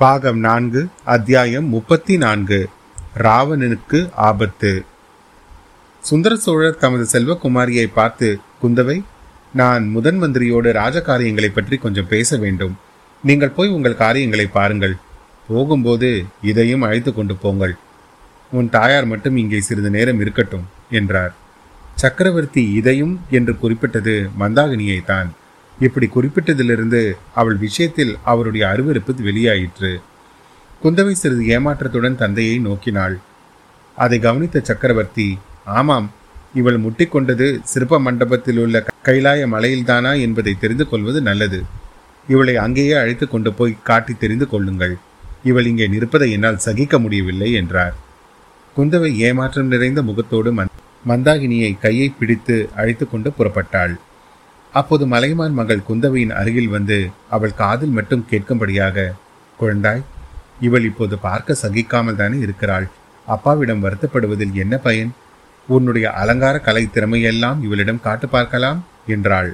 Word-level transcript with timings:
பாகம் 0.00 0.38
நான்கு 0.38 0.88
அத்தியாயம் 1.04 1.66
முப்பத்தி 1.68 2.16
நான்கு 2.16 2.68
ராவணனுக்கு 3.14 3.98
ஆபத்து. 4.28 4.84
சுந்தர 6.02 6.36
சோழர் 6.36 6.78
தமது 6.78 7.04
செல்வகுமாரியை 7.12 7.86
பார்த்து 7.94 8.28
குந்தவை 8.62 8.96
நான் 9.52 9.88
முதன் 9.88 10.18
மந்திரியோடு 10.22 10.70
ராஜகாரியங்களை 10.72 11.50
பற்றி 11.52 11.76
கொஞ்சம் 11.76 12.08
பேச 12.08 12.36
வேண்டும். 12.36 12.74
நீங்கள் 13.24 13.50
போய் 13.50 13.68
உங்கள் 13.68 13.96
காரியங்களை 13.96 14.46
பாருங்கள். 14.46 14.96
போகும்போது 15.48 16.24
இதையும் 16.40 16.82
அழைத்து 16.82 17.14
கொண்டு 17.14 17.36
போங்கள். 17.36 17.74
உன் 18.52 18.70
தாயார் 18.70 19.06
மட்டும் 19.06 19.36
இங்கே 19.36 19.60
சிறிது 19.60 19.90
நேரம் 19.90 20.20
இருக்கட்டும் 20.20 20.66
என்றார். 20.90 21.34
சக்கரவர்த்தி 21.94 22.72
இதையும் 22.72 23.20
என்று 23.30 23.58
குறிப்பிட்டது 23.58 24.30
மந்தாகினியை 24.38 25.04
தான் 25.04 25.30
இப்படி 25.84 26.06
குறிப்பிட்டதிலிருந்து 26.14 27.02
அவள் 27.40 27.58
விஷயத்தில் 27.66 28.12
அவருடைய 28.32 28.64
அருவருப்பு 28.72 29.12
வெளியாயிற்று. 29.28 29.92
குந்தவை 30.82 31.14
சிறிது 31.22 31.44
ஏமாற்றத்துடன் 31.56 32.20
தந்தையை 32.22 32.56
நோக்கினாள். 32.66 33.16
அதை 33.98 34.18
கவனித்த 34.26 34.62
சக்கரவர்த்தி 34.68 35.28
ஆமாம் 35.78 36.06
இவள் 36.58 36.78
முட்டிக்கொண்டது 36.84 37.46
சிற்ப 37.72 38.00
மண்டபத்தில் 38.06 38.60
உள்ள 38.62 38.76
கைலாய 39.06 39.40
மலையில்தானா 39.54 40.12
என்பதை 40.20 40.54
தெரிந்து 40.62 40.84
கொள்வது 40.88 41.20
நல்லது. 41.28 41.60
இவளை 42.28 42.54
அங்கேயே 42.56 42.94
அழைத்து 43.02 43.26
கொண்டு 43.28 43.50
போய் 43.58 43.74
காட்டி 43.82 44.14
தெரிந்து 44.14 44.46
கொள்ளுங்கள். 44.48 44.94
இவள் 45.50 45.68
இங்கே 45.70 45.86
நிற்பதை 45.86 46.28
என்னால் 46.36 46.62
சகிக்க 46.66 46.94
முடியவில்லை 46.98 47.50
என்றார். 47.60 47.94
குந்தவை 48.76 49.10
ஏமாற்றம் 49.28 49.72
நிறைந்த 49.74 50.00
முகத்தோடு 50.02 50.50
மந்தாகினியை 51.04 51.72
கையை 51.78 52.08
பிடித்து 52.18 52.56
அழைத்து 52.80 53.04
கொண்டு 53.08 53.30
புறப்பட்டாள். 53.38 53.94
அப்போது 54.72 55.04
மலைமான் 55.06 55.56
மகள் 55.58 55.86
குந்தவையின் 55.88 56.34
அருகில் 56.40 56.68
வந்து 56.68 56.98
அவள் 57.36 57.54
காதில் 57.54 57.94
மட்டும் 57.96 58.26
கேட்கும்படியாக 58.30 59.06
குழந்தாய் 59.58 60.02
இவள் 60.66 60.86
இப்போது 60.90 61.14
பார்க்க 61.18 61.56
சகிக்காமல் 61.62 62.18
தானே 62.20 62.38
இருக்கிறாள். 62.38 62.86
அப்பாவிடம் 63.26 63.82
வருத்தப்படுவதில் 63.84 64.54
என்ன 64.54 64.74
பயன்? 64.78 65.10
உன்னுடைய 65.68 66.06
அலங்கார 66.10 66.56
கலை 66.58 66.84
திறமையெல்லாம் 66.94 67.58
இவளிடம் 67.66 68.00
காட்டு 68.00 68.26
பார்க்கலாம் 68.28 68.80
என்றாள். 69.06 69.50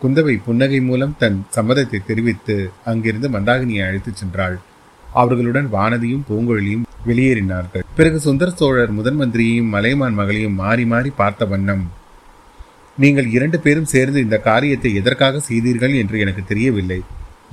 குந்தவை 0.00 0.34
புன்னகை 0.46 0.80
மூலம் 0.80 1.16
தன் 1.18 1.38
சம்மதத்தை 1.56 1.98
தெரிவித்து 2.06 2.56
அங்கிருந்து 2.84 3.28
மந்தாகினியை 3.28 3.82
அழைத்துச் 3.86 4.20
சென்றாள். 4.20 4.56
அவர்களுடன் 5.04 5.68
வானதியும் 5.72 6.26
பூங்குழலியும் 6.28 6.86
வெளியேறினார்கள். 7.06 7.84
பிறகு 7.96 8.18
சுந்தர 8.20 8.50
சோழர் 8.50 8.92
முதன் 8.98 9.18
மந்திரியையும் 9.20 9.72
மலைமான் 9.74 10.18
மகளையும் 10.20 10.58
மாறி 10.62 10.84
மாறி 10.84 11.10
பார்த்த 11.20 11.44
வண்ணம் 11.44 11.84
நீங்கள் 13.02 13.28
இரண்டு 13.36 13.58
பேரும் 13.64 13.90
சேர்ந்து 13.92 14.18
இந்த 14.26 14.36
காரியத்தை 14.46 14.90
எதற்காக 15.00 15.40
செய்தீர்கள் 15.48 15.94
என்று 16.00 16.16
எனக்கு 16.24 16.42
தெரியவில்லை. 16.50 17.00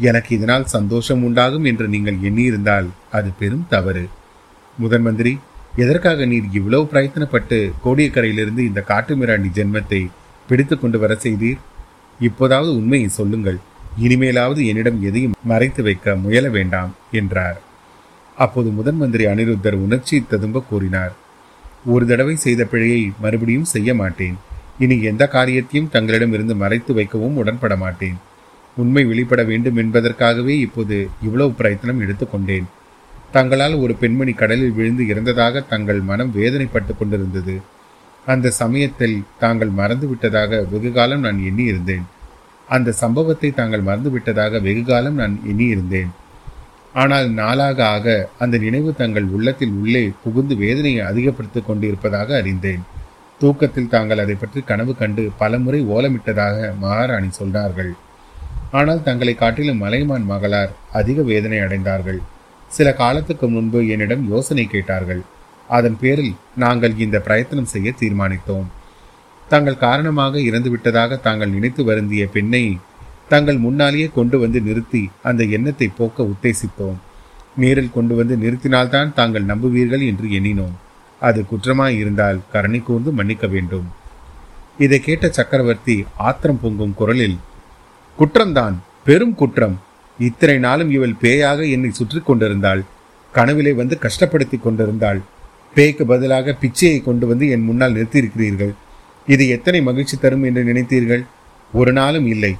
எனக்கு 0.09 0.31
இதனால் 0.38 0.66
சந்தோஷம் 0.73 1.22
உண்டாகும் 1.28 1.67
என்று 1.72 1.86
நீங்கள் 1.94 2.17
எண்ணியிருந்தால் 2.28 2.88
அது 3.17 3.30
பெரும் 3.42 3.68
தவறு. 3.73 4.03
முதன் 4.78 5.06
மந்திரி 5.06 5.34
எதற்காக 5.84 6.25
நீர் 6.31 6.48
இவ்வளவு 6.58 6.84
பிரயத்தனப்பட்டு 6.92 7.58
கோடியக்கரையிலிருந்து 7.84 8.62
இந்த 8.70 8.81
காட்டுமிராண்டி 8.92 9.50
ஜென்மத்தை 9.58 10.02
பிடித்து 10.50 10.75
கொண்டு 10.78 10.98
வர 11.03 11.14
செய்தீர்? 11.25 11.62
இப்போதாவது 12.20 12.72
உண்மையை 12.80 13.09
சொல்லுங்கள். 13.20 13.59
இனிமேலாவது 14.06 14.62
என்னிடம் 14.72 15.00
எதையும் 15.09 15.38
மறைத்து 15.52 15.81
வைக்க 15.88 16.16
முயல 16.25 16.48
வேண்டாம் 16.58 16.92
என்றார். 17.22 17.58
அப்போது 18.38 18.70
முதன் 18.80 19.00
மந்திரி 19.02 19.25
அனிருத்தர் 19.31 19.78
உணர்ச்சி 19.86 20.18
ததும்ப 20.34 20.64
கூறினார். 20.72 21.14
ஒரு 21.94 22.06
தடவை 22.12 22.36
செய்த 22.45 22.62
பிழையை 22.73 23.02
மறுபடியும் 23.23 23.72
செய்ய 23.75 23.90
மாட்டேன். 24.02 24.38
இனி 24.80 24.95
எந்த 25.02 25.28
காரியத்தையும் 25.28 25.89
தங்களிடம் 25.89 26.33
இருந்து 26.33 26.56
மறைத்து 26.56 26.94
வைக்கவும் 26.94 27.38
உடன்பட 27.44 27.75
மாட்டேன் 27.78 28.17
உண்மை 28.78 29.03
வெளிப்பட 29.06 29.44
வேண்டும் 29.44 29.75
என்பதற்காகவே 29.75 30.56
இப்போது 30.59 30.97
இவ்வளவு 31.22 31.52
பிரயத்தனம் 31.52 32.02
எடுத்துக்கொண்டேன் 32.02 32.67
தங்களால் 33.31 33.75
ஒரு 33.75 33.94
பெண்மணி 33.95 34.34
கடலில் 34.34 34.73
விழுந்து 34.73 35.03
இறந்ததாக 35.08 35.64
தங்கள் 35.67 36.02
மனம் 36.02 36.34
வேதனைப்பட்டு 36.36 36.94
கொண்டிருந்தது. 36.97 37.56
அந்த 38.25 38.50
சமயத்தில் 38.50 39.23
தாங்கள் 39.39 39.72
மறந்துவிட்டதாக 39.78 40.62
வெகுகாலம் 40.69 41.19
நான் 41.19 41.40
எண்ணியிருந்தேன். 41.50 42.06
அந்த 42.68 42.91
சம்பவத்தை 42.91 43.50
தாங்கள் 43.53 43.84
மறந்துவிட்டதாக 43.84 44.62
வெகுகாலம் 44.62 45.13
நான் 45.13 45.35
எண்ணியிருந்தேன். 45.47 46.12
ஆனால் 46.94 47.28
நாளாக 47.30 47.80
ஆக 47.88 48.30
அந்த 48.40 48.57
நினைவு 48.57 48.91
தங்கள் 48.96 49.28
உள்ளத்தில் 49.28 49.74
உள்ளே 49.81 50.12
புகுந்து 50.24 50.56
வேதனையை 50.56 51.01
அதிகப்படுத்திக் 51.01 51.68
கொண்டிருப்பதாக 51.68 52.35
அறிந்தேன். 52.38 52.84
தூக்கத்தில் 53.42 53.92
தாங்கள் 53.94 54.22
அதை 54.24 54.36
பற்றி 54.36 54.59
கனவு 54.70 54.94
கண்டு 55.00 55.24
பலமுறை 55.40 55.80
ஓலமிட்டதாக 55.96 56.70
மகாராணி 56.84 57.30
சொன்னார்கள் 57.40 57.92
ஆனால் 58.78 59.03
தங்களை 59.08 59.34
காட்டிலும் 59.42 59.81
மலைமான் 59.84 60.25
மகளார் 60.31 60.72
அதிக 61.00 61.22
வேதனை 61.30 61.59
அடைந்தார்கள். 61.66 62.20
சில 62.72 62.88
காலத்துக்கு 63.02 63.48
முன்பு 63.48 63.80
என்னிடம் 63.94 64.24
யோசனை 64.31 64.66
கேட்டார்கள். 64.68 65.22
அதன் 65.70 65.98
பேரில் 66.02 66.34
நாங்கள் 66.64 66.96
இந்த 67.06 67.18
பிரயத்தனம் 67.28 67.72
செய்ய 67.74 67.90
தீர்மானித்தோம். 68.02 68.68
தங்கள் 69.48 69.84
காரணமாக 69.86 70.40
இறந்துவிட்டதாக 70.50 71.19
தாங்கள் 71.28 71.54
நினைத்து 71.56 71.81
வருந்திய 71.90 72.24
பெண்ணை 72.36 72.64
தங்கள் 73.34 73.59
முன்னாலேயே 73.66 74.08
கொண்டு 74.18 74.38
வந்து 74.44 74.59
நிறுத்தி 74.68 75.04
அந்த 75.30 75.42
எண்ணத்தை 75.58 75.88
போக்க 76.00 76.28
உத்தேசித்தோம். 76.34 76.98
நேரில் 77.62 77.96
கொண்டு 77.96 78.14
வந்து 78.19 78.36
நிறுத்தினால்தான் 78.44 79.09
தாங்கள் 79.19 79.50
நம்புவீர்கள் 79.52 80.04
என்று 80.09 80.28
எண்ணினோம். 80.38 80.75
அது 81.19 81.45
குற்றமாய் 81.51 81.97
இருந்தால் 81.97 82.39
கருணை 82.51 82.79
கூர்ந்து 82.79 83.11
மன்னிக்க 83.11 83.47
வேண்டும். 83.47 83.88
இதை 84.78 85.00
கேட்ட 85.00 85.29
சக்கரவர்த்தி 85.29 86.05
ஆத்திரம் 86.17 86.59
பொங்கும் 86.61 86.94
குரலில் 86.94 87.38
குற்றம்தான் 88.19 88.75
பெரும் 89.03 89.35
குற்றம். 89.35 89.79
இத்தனை 90.19 90.57
நாளும் 90.57 90.91
இவள் 90.91 91.16
பேயாக 91.22 91.72
என்னை 91.72 91.89
சுற்றி 91.91 92.19
கொண்டிருந்தாள். 92.19 92.83
கனவிலே 93.33 93.73
வந்து 93.73 93.97
கஷ்டப்படுத்தி 94.01 94.57
கொண்டிருந்தாள். 94.59 95.22
பேய்க்கு 95.73 96.06
பதிலாக 96.06 96.56
பிச்சையை 96.61 97.03
கொண்டு 97.03 97.27
வந்து 97.27 97.50
என் 97.50 97.63
முன்னால் 97.63 97.94
நிறுத்தியிருக்கிறீர்கள். 97.94 98.73
இது 99.27 99.47
எத்தனை 99.47 99.81
மகிழ்ச்சி 99.81 100.17
தரும் 100.17 100.44
என்று 100.44 100.63
நினைத்தீர்கள்? 100.63 101.23
ஒரு 101.73 101.94
நாளும் 101.94 102.27
இல்லை. 102.27 102.56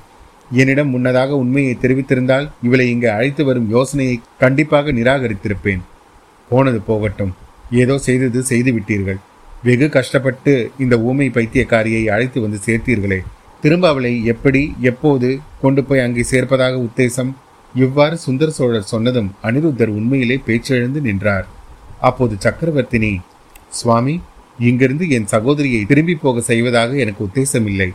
என்னிடம் 0.51 0.90
முன்னதாக 0.90 1.38
உண்மையை 1.38 1.78
தெரிவித்திருந்தால் 1.81 2.50
இவளை 2.62 2.90
இங்கு 2.90 3.12
அழைத்து 3.12 3.46
வரும் 3.46 3.69
யோசனையை 3.69 4.19
கண்டிப்பாக 4.40 4.91
நிராகரித்திருப்பேன். 4.91 5.81
போனது 6.50 6.81
போகட்டும். 6.81 7.46
ஏதோ 7.72 7.95
செய்தது 7.97 8.41
செய்து 8.44 8.72
விட்டீர்கள். 8.72 9.19
வெகு 9.63 9.88
கஷ்டப்பட்டு 9.89 10.53
இந்த 10.83 10.95
ஊமை 11.09 11.28
பைத்தியக்காரியை 11.38 12.03
அழைத்து 12.16 12.41
வந்து 12.41 12.59
சேர்த்தீர்களே. 12.67 13.19
திரும்ப 13.61 13.85
அவளை 13.88 14.13
எப்படி 14.25 14.61
எப்போது 14.91 15.29
கொண்டு 15.61 15.81
போய் 15.83 16.05
அங்கே 16.05 16.23
சேர்ப்பதாக 16.31 16.75
உத்தேசம்? 16.88 17.31
இவ்வாறு 17.75 18.17
சுந்தர 18.17 18.50
சோழர் 18.50 18.91
சொன்னதும் 18.91 19.29
அனிருத்தர் 19.47 19.95
உண்மையிலே 20.00 20.38
பேச்செழுந்து 20.47 21.01
நின்றார். 21.01 21.47
அப்போது 22.00 22.35
சக்கரவர்த்தினி 22.45 23.11
சுவாமி 23.69 24.16
இங்கிருந்து 24.59 25.09
என் 25.09 25.31
சகோதரியை 25.34 25.81
திரும்பி 25.85 26.16
போக 26.16 26.41
செய்வதாக 26.41 26.91
எனக்கு 27.03 27.22
உத்தேசமில்லை. 27.28 27.89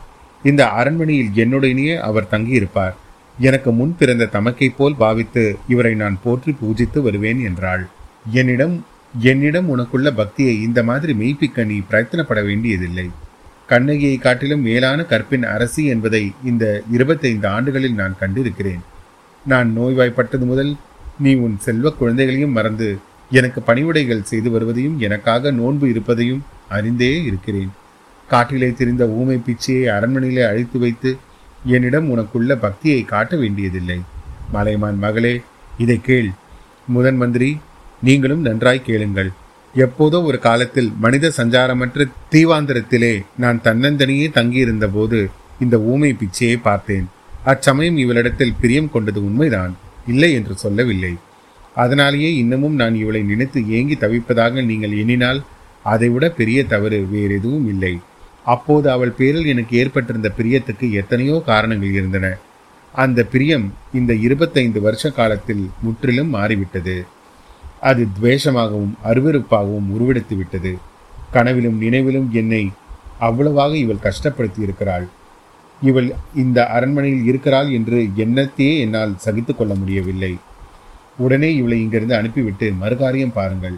இந்த 0.44 0.62
அரண்மனையில் 0.80 1.30
என்னுடனேயே 1.44 1.96
அவர் 2.08 2.30
தங்கியிருப்பார். 2.30 2.94
எனக்கு 3.38 3.70
முன் 3.72 3.94
பிறந்த 3.98 4.24
தமக்கை 4.26 4.68
போல் 4.78 4.96
பாவித்து 5.02 5.44
இவரை 5.68 5.94
நான் 5.94 6.16
போற்றி 6.24 6.52
பூஜித்து 6.62 6.98
வருவேன் 7.02 7.40
என்றாள். 7.48 7.84
என்னிடம் 8.40 8.74
என்னிடம் 9.20 9.78
உனக்குள்ள 9.78 10.10
பக்தியை 10.14 10.62
இந்த 10.62 10.82
மாதிரி 10.82 11.12
மெய்ப்பிக்க 11.12 11.66
நீ 11.66 11.78
பிரயத்தனப்பட 11.78 12.44
வேண்டியதில்லை. 12.44 13.10
கண்ணகியை 13.66 14.16
காட்டிலும் 14.16 14.60
மேலான 14.60 15.04
கற்பின் 15.04 15.44
அரசி 15.44 15.84
என்பதை 15.84 16.32
இந்த 16.44 16.82
இருபத்தைந்து 16.90 17.48
ஆண்டுகளில் 17.48 17.94
நான் 17.94 18.16
கண்டிருக்கிறேன். 18.20 18.80
நான் 19.46 19.78
நோய்வாய்ப்பட்டது 19.78 20.38
முதல் 20.38 20.76
நீ 21.18 21.34
உன் 21.34 21.58
செல்வ 21.58 21.90
குழந்தைகளையும் 21.90 22.52
மறந்து 22.52 22.98
எனக்கு 23.30 23.62
பணிவுடைகள் 23.66 24.22
செய்து 24.22 24.50
வருவதையும் 24.50 25.00
எனக்காக 25.00 25.50
நோன்பு 25.50 25.88
இருப்பதையும் 25.88 26.44
அறிந்தே 26.68 27.24
இருக்கிறேன். 27.24 27.70
காட்டிலே 28.28 28.72
திரிந்த 28.72 29.06
ஊமை 29.06 29.36
பிச்சையை 29.36 29.86
அரண்மனையிலே 29.88 30.46
அழைத்து 30.48 30.78
வைத்து 30.78 31.16
என்னிடம் 31.66 32.18
உனக்குள்ள 32.18 32.54
பக்தியை 32.54 33.04
காட்ட 33.04 33.36
வேண்டியதில்லை. 33.36 34.00
மலைமான் 34.52 34.98
மகளே 34.98 35.40
இதை 35.78 36.00
கேள். 36.00 36.30
முதன் 36.86 37.16
மந்திரி 37.16 37.58
நீங்களும் 38.02 38.40
நன்றாய் 38.40 38.86
கேளுங்கள். 38.86 39.30
எப்போதோ 39.74 40.18
ஒரு 40.22 40.38
காலத்தில் 40.38 40.92
மனித 40.98 41.32
சஞ்சாரமற்ற 41.36 42.06
தீவாந்திரத்திலே 42.30 43.14
நான் 43.36 43.60
தன்னந்தனியே 43.64 44.26
தங்கியிருந்த 44.30 44.86
போது 44.88 45.18
இந்த 45.60 45.76
ஊமை 45.92 46.10
பிச்சையை 46.12 46.56
பார்த்தேன். 46.62 47.06
அச்சமயம் 47.44 47.96
இவளிடத்தில் 47.96 48.58
பிரியம் 48.60 48.90
கொண்டது 48.90 49.20
உண்மைதான். 49.24 49.72
இல்லை 50.06 50.30
என்று 50.32 50.54
சொல்லவில்லை. 50.56 51.12
அதனாலேயே 51.74 52.30
இன்னமும் 52.34 52.74
நான் 52.74 52.94
இவளை 52.94 53.22
நினைத்து 53.22 53.60
ஏங்கி 53.68 53.96
தவிப்பதாக 54.00 54.64
நீங்கள் 54.64 54.96
எண்ணினால் 54.96 55.40
அதைவிட 55.82 56.24
பெரிய 56.30 56.58
தவறு 56.64 56.98
வேறு 57.10 57.34
எதுவும் 57.34 57.68
இல்லை. 57.68 57.94
அப்போது 58.44 58.90
அவள் 58.90 59.16
பேரில் 59.18 59.46
எனக்கு 59.46 59.74
ஏற்பட்டிருந்த 59.76 60.30
பிரியத்துக்கு 60.38 60.86
எத்தனையோ 60.92 61.42
காரணங்கள் 61.46 61.92
இருந்தன. 61.92 62.26
அந்த 62.94 63.20
பிரியம் 63.24 63.66
இந்த 63.94 64.12
இருபத்தைந்து 64.26 64.80
வருஷ 64.80 65.10
காலத்தில் 65.10 65.64
முற்றிலும் 65.82 66.28
மாறிவிட்டது. 66.28 66.96
அது 67.88 68.02
துவேஷமாகவும் 68.16 68.94
அருவருப்பாகவும் 69.10 69.88
உருவெடுத்து 69.94 70.34
விட்டது. 70.36 70.72
கனவிலும் 71.34 71.78
நினைவிலும் 71.84 72.28
என்னை 72.40 72.62
அவ்வளவாக 73.28 73.72
இவள் 73.84 74.04
கஷ்டப்படுத்தி 74.06 74.60
இருக்கிறாள் 74.66 75.06
இவள் 75.82 76.08
இந்த 76.42 76.58
அரண்மனையில் 76.76 77.24
இருக்கிறாள் 77.30 77.68
என்று 77.78 77.98
எண்ணத்தையே 78.24 78.74
என்னால் 78.78 79.14
சகித்து 79.24 79.52
கொள்ள 79.54 79.72
முடியவில்லை. 79.74 80.32
உடனே 81.16 81.48
இவளை 81.54 81.78
இங்கிருந்து 81.80 82.14
அனுப்பிவிட்டு 82.18 82.66
மறுகாரியம் 82.82 83.34
பாருங்கள். 83.38 83.76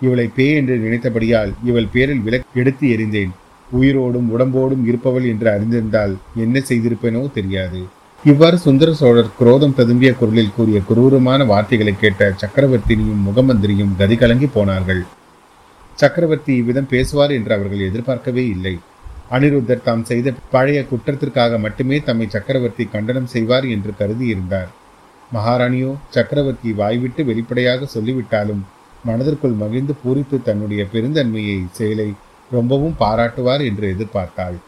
இவளை 0.00 0.26
பே 0.36 0.46
என்று 0.60 0.76
நினைத்தபடியால் 0.76 1.52
இவள் 1.64 1.92
பேரில் 1.94 2.24
விலக்கு 2.26 2.60
எடுத்து 2.62 2.86
எறிந்தேன். 2.94 3.32
உயிரோடும் 3.68 4.30
உடம்போடும் 4.34 4.86
இருப்பவள் 4.88 5.26
என்று 5.32 5.48
அறிந்திருந்தால் 5.50 6.14
என்ன 6.44 6.62
செய்திருப்பேனோ 6.68 7.22
தெரியாது. 7.32 7.82
இவ்வாறு 8.30 8.56
சுந்தர 8.64 8.90
சோழர் 8.98 9.30
குரோதம் 9.38 9.74
ததும்பிய 9.78 10.10
குரலில் 10.18 10.52
கூறிய 10.56 10.78
குரூரமான 10.88 11.44
வார்த்தைகளை 11.44 11.94
கேட்ட 12.02 12.28
சக்கரவர்த்தினியும் 12.42 13.24
முகமந்திரியும் 13.28 13.94
கதி 14.00 14.16
கலங்கி 14.16 14.48
போனார்கள். 14.56 15.00
சக்கரவர்த்தி 16.00 16.52
இவ்விதம் 16.60 16.88
பேசுவார் 16.92 17.32
என்று 17.38 17.52
அவர்கள் 17.56 17.82
எதிர்பார்க்கவே 17.88 18.44
இல்லை. 18.54 18.74
அனிருத்தர் 19.36 19.82
தாம் 19.86 20.04
செய்த 20.10 20.34
பழைய 20.54 20.80
குற்றத்திற்காக 20.90 21.58
மட்டுமே 21.64 21.98
தம்மை 22.08 22.26
சக்கரவர்த்தி 22.36 22.84
கண்டனம் 22.94 23.28
செய்வார் 23.34 23.66
என்று 23.74 23.92
கருதி 24.00 24.26
இருந்தார் 24.34 24.70
மகாராணியோ 25.30 25.92
சக்கரவர்த்தி 26.16 26.72
வாய்விட்டு 26.80 27.24
வெளிப்படையாக 27.30 27.88
சொல்லிவிட்டாலும் 27.94 28.62
மனதிற்குள் 29.08 29.60
மகிழ்ந்து 29.62 29.96
பூரித்து 30.02 30.38
தன்னுடைய 30.48 30.84
பெருந்தன்மையை 30.92 31.60
செயலை 31.78 32.10
ரொம்பவும் 32.50 32.98
பாராட்டுவார் 33.02 33.64
என்று 33.70 33.86
எதிர்பார்த்தாள். 33.94 34.58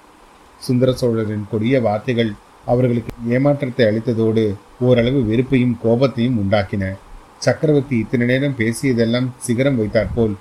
சுந்தர 0.63 0.91
சோழரின் 1.03 1.47
கொடிய 1.53 1.81
வார்த்தைகள் 1.87 2.33
அவர்களுக்கு 2.67 3.13
ஏமாற்றத்தை 3.29 3.87
அளித்ததோடு 3.87 4.55
ஓரளவு 4.81 5.21
வெறுப்பையும் 5.21 5.79
கோபத்தையும் 5.85 6.39
உண்டாக்கின. 6.39 6.93
சக்கரவர்த்தி 7.39 7.97
இத்தனை 7.99 8.27
நேரம் 8.27 8.55
பேசியதெல்லாம் 8.59 9.29
சிகரம் 9.37 9.77
வைத்தாற்போல் 9.77 10.35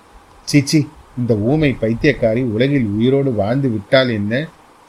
சீச்சி 0.44 0.90
இந்த 1.18 1.36
ஊமை 1.36 1.76
பைத்தியக்காரி 1.82 2.44
உலகில் 2.44 2.86
உயிரோடு 2.86 3.34
வாழ்ந்து 3.34 3.70
விட்டால் 3.70 4.10
என்ன? 4.10 4.48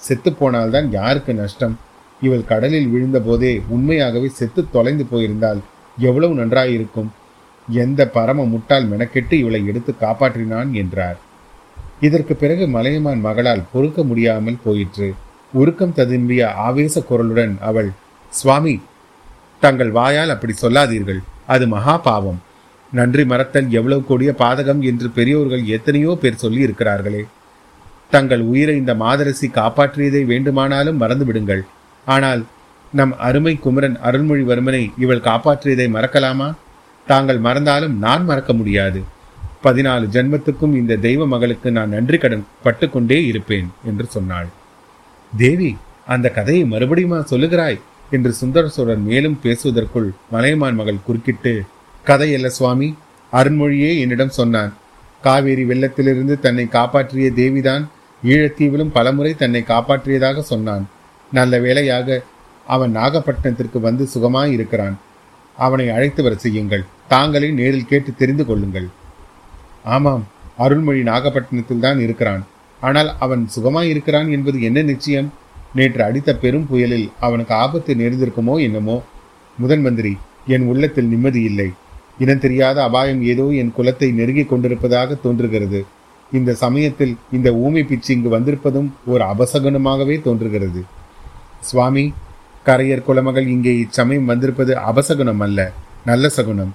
செத்துப்போனால்தான் 0.09 0.89
யாருக்கு 0.91 1.35
நஷ்டம்? 1.35 1.79
இவள் 2.23 2.45
கடலில் 2.45 2.89
விழுந்தபோதே 2.95 3.63
உண்மையாகவே 3.69 4.29
செத்து 4.29 4.71
தொலைந்து 4.71 5.05
போயிருந்தால் 5.05 5.61
எவ்வளவு 5.99 6.35
நன்றாயிருக்கும்? 6.35 7.11
எந்த 7.69 8.09
பரம 8.09 8.45
முட்டால் 8.45 8.89
மெனக்கெட்டு 8.89 9.33
இவளை 9.33 9.67
எடுத்து 9.67 9.95
காப்பாற்றினான்? 10.01 10.71
என்றார். 10.71 11.19
இதற்கு 12.01 12.35
பிறகு 12.35 12.69
மலையமான் 12.69 13.21
மகளால் 13.21 13.63
பொறுக்க 13.73 14.05
முடியாமல் 14.05 14.63
போயிற்று. 14.65 15.15
உருக்கம் 15.61 15.95
ததும்பிய 15.97 16.43
ஆவேச 16.67 17.03
குரலுடன் 17.09 17.53
அவள் 17.69 17.91
சுவாமி 18.33 18.75
தங்கள் 19.62 19.91
வாயால் 19.99 20.33
அப்படி 20.35 20.55
சொல்லாதீர்கள். 20.62 21.21
அது 21.55 21.65
மகா 21.75 21.95
பாவம். 22.06 22.41
நன்றி 22.93 23.25
மறத்தல் 23.33 23.69
எவ்வளவு 23.79 24.03
கொடிய 24.09 24.31
பாதகம் 24.43 24.81
என்று 24.91 25.09
பெரியோர்கள் 25.19 25.62
எத்தனையோ 25.77 26.12
பேர் 26.23 26.41
சொல்லி 26.43 26.61
இருக்கிறார்களே 26.67 27.23
தங்கள் 28.11 28.43
உயிரை 28.51 28.75
இந்த 28.81 28.93
மாதரசி 29.03 29.49
காப்பாற்றியதை 29.61 30.23
வேண்டுமானாலும் 30.33 31.01
மறந்துவிடுங்கள் 31.01 31.62
ஆனால் 32.07 32.43
நம் 32.93 33.15
அருமை 33.29 33.55
குமரன் 33.65 33.97
அருள்மொழிவர்மனை 34.09 34.83
இவள் 35.05 35.27
காப்பாற்றியதை 35.29 35.87
மறக்கலாமா? 35.97 36.49
தாங்கள் 37.07 37.41
மறந்தாலும் 37.47 37.95
நான் 37.99 38.25
மறக்க 38.25 38.53
முடியாது. 38.53 39.00
பதினாலு 39.67 40.05
ஜென்மத்துக்கும் 40.17 40.77
இந்த 40.81 41.00
தெய்வ 41.07 41.27
மகளுக்கு 41.27 41.69
நான் 41.79 41.95
நன்றி 41.97 42.19
கடன் 42.19 42.45
பட்டுக்கொண்டே 42.65 43.19
இருப்பேன் 43.31 43.69
என்று 43.91 44.07
சொன்னாள். 44.17 44.49
தேவி 45.37 45.77
அந்த 46.07 46.29
கதையை 46.29 46.65
மறுபடியுமா 46.71 47.19
சொல்லுகிறாய் 47.31 47.81
என்று 48.11 48.33
சுந்தர 48.33 48.69
சோழர் 48.69 48.99
மேலும் 48.99 49.39
பேசுவதற்குள் 49.43 50.09
மலையமான் 50.31 50.75
மகள் 50.75 51.05
குறுக்கிட்டு 51.07 51.63
கதை 52.05 52.35
அல்ல 52.35 52.49
சுவாமி 52.49 52.97
அருண்மொழியே 53.33 53.99
என்னிடம் 53.99 54.29
சொன்னான். 54.29 54.73
காவேரி 55.23 55.65
வெள்ளத்திலிருந்து 55.65 56.39
தன்னை 56.39 56.69
காப்பாற்றிய 56.69 57.31
தேவிதான் 57.31 57.85
ஈழத்தீவிலும் 58.25 58.93
பலமுறை 58.93 59.35
தன்னை 59.35 59.65
காப்பாற்றியதாக 59.69 60.41
சொன்னான். 60.41 60.89
நல்ல 61.33 61.59
வேளையாக 61.59 62.23
அவன் 62.67 62.97
நாகப்பட்டினத்திற்கு 62.97 63.79
வந்து 63.81 64.09
சுகமாய் 64.15 64.53
இருக்கிறான். 64.53 64.99
அவனை 65.57 65.91
அழைத்து 65.91 66.23
வர 66.23 66.35
செய்யுங்கள். 66.35 66.85
தாங்களே 67.09 67.51
நேரில் 67.51 67.87
கேட்டு 67.87 68.15
தெரிந்து 68.15 68.47
கொள்ளுங்கள். 68.47 68.89
ஆமாம் 69.85 70.27
அருள்மொழி 70.57 71.03
நாகப்பட்டினத்தில் 71.03 71.81
தான் 71.81 72.01
இருக்கிறான். 72.01 72.45
ஆனால் 72.87 73.11
அவன் 73.25 73.43
சுகமாய் 73.55 73.91
இருக்கிறான் 73.93 74.29
என்பது 74.37 74.59
என்ன 74.69 74.79
நிச்சயம்? 74.91 75.29
நேற்று 75.79 76.03
அடித்த 76.07 76.31
பெரும் 76.43 76.67
புயலில் 76.71 77.07
அவனுக்கு 77.27 77.55
ஆபத்து 77.65 77.93
நேர்ந்திருக்குமோ 78.01 78.55
என்னமோ? 78.67 78.97
முதன் 79.59 79.83
மந்திரி 79.87 80.13
என் 80.55 80.67
உள்ளத்தில் 80.71 81.11
நிம்மதி 81.13 81.41
இல்லை. 81.51 81.69
இனம் 82.23 82.43
தெரியாத 82.45 82.79
அபாயம் 82.89 83.23
ஏதோ 83.33 83.47
என் 83.61 83.73
குலத்தை 83.79 84.09
நெருங்கிக் 84.19 84.51
கொண்டிருப்பதாக 84.51 85.17
தோன்றுகிறது. 85.25 85.81
இந்த 86.33 86.51
சமயத்தில் 86.65 87.15
இந்த 87.37 87.49
ஊமை 87.65 87.83
பிச்சு 87.89 88.11
இங்கு 88.17 88.31
வந்திருப்பதும் 88.37 88.89
ஒரு 89.13 89.23
அபசகுனமாகவே 89.33 90.17
தோன்றுகிறது. 90.27 90.81
சுவாமி 91.69 92.05
கரையர் 92.67 93.07
குலமகள் 93.09 93.47
இங்கே 93.55 93.73
இச்சமயம் 93.85 94.31
வந்திருப்பது 94.31 94.73
அபசகுணம் 94.91 95.43
அல்ல 95.47 95.61
நல்ல 96.11 96.29
சகுனம் 96.37 96.73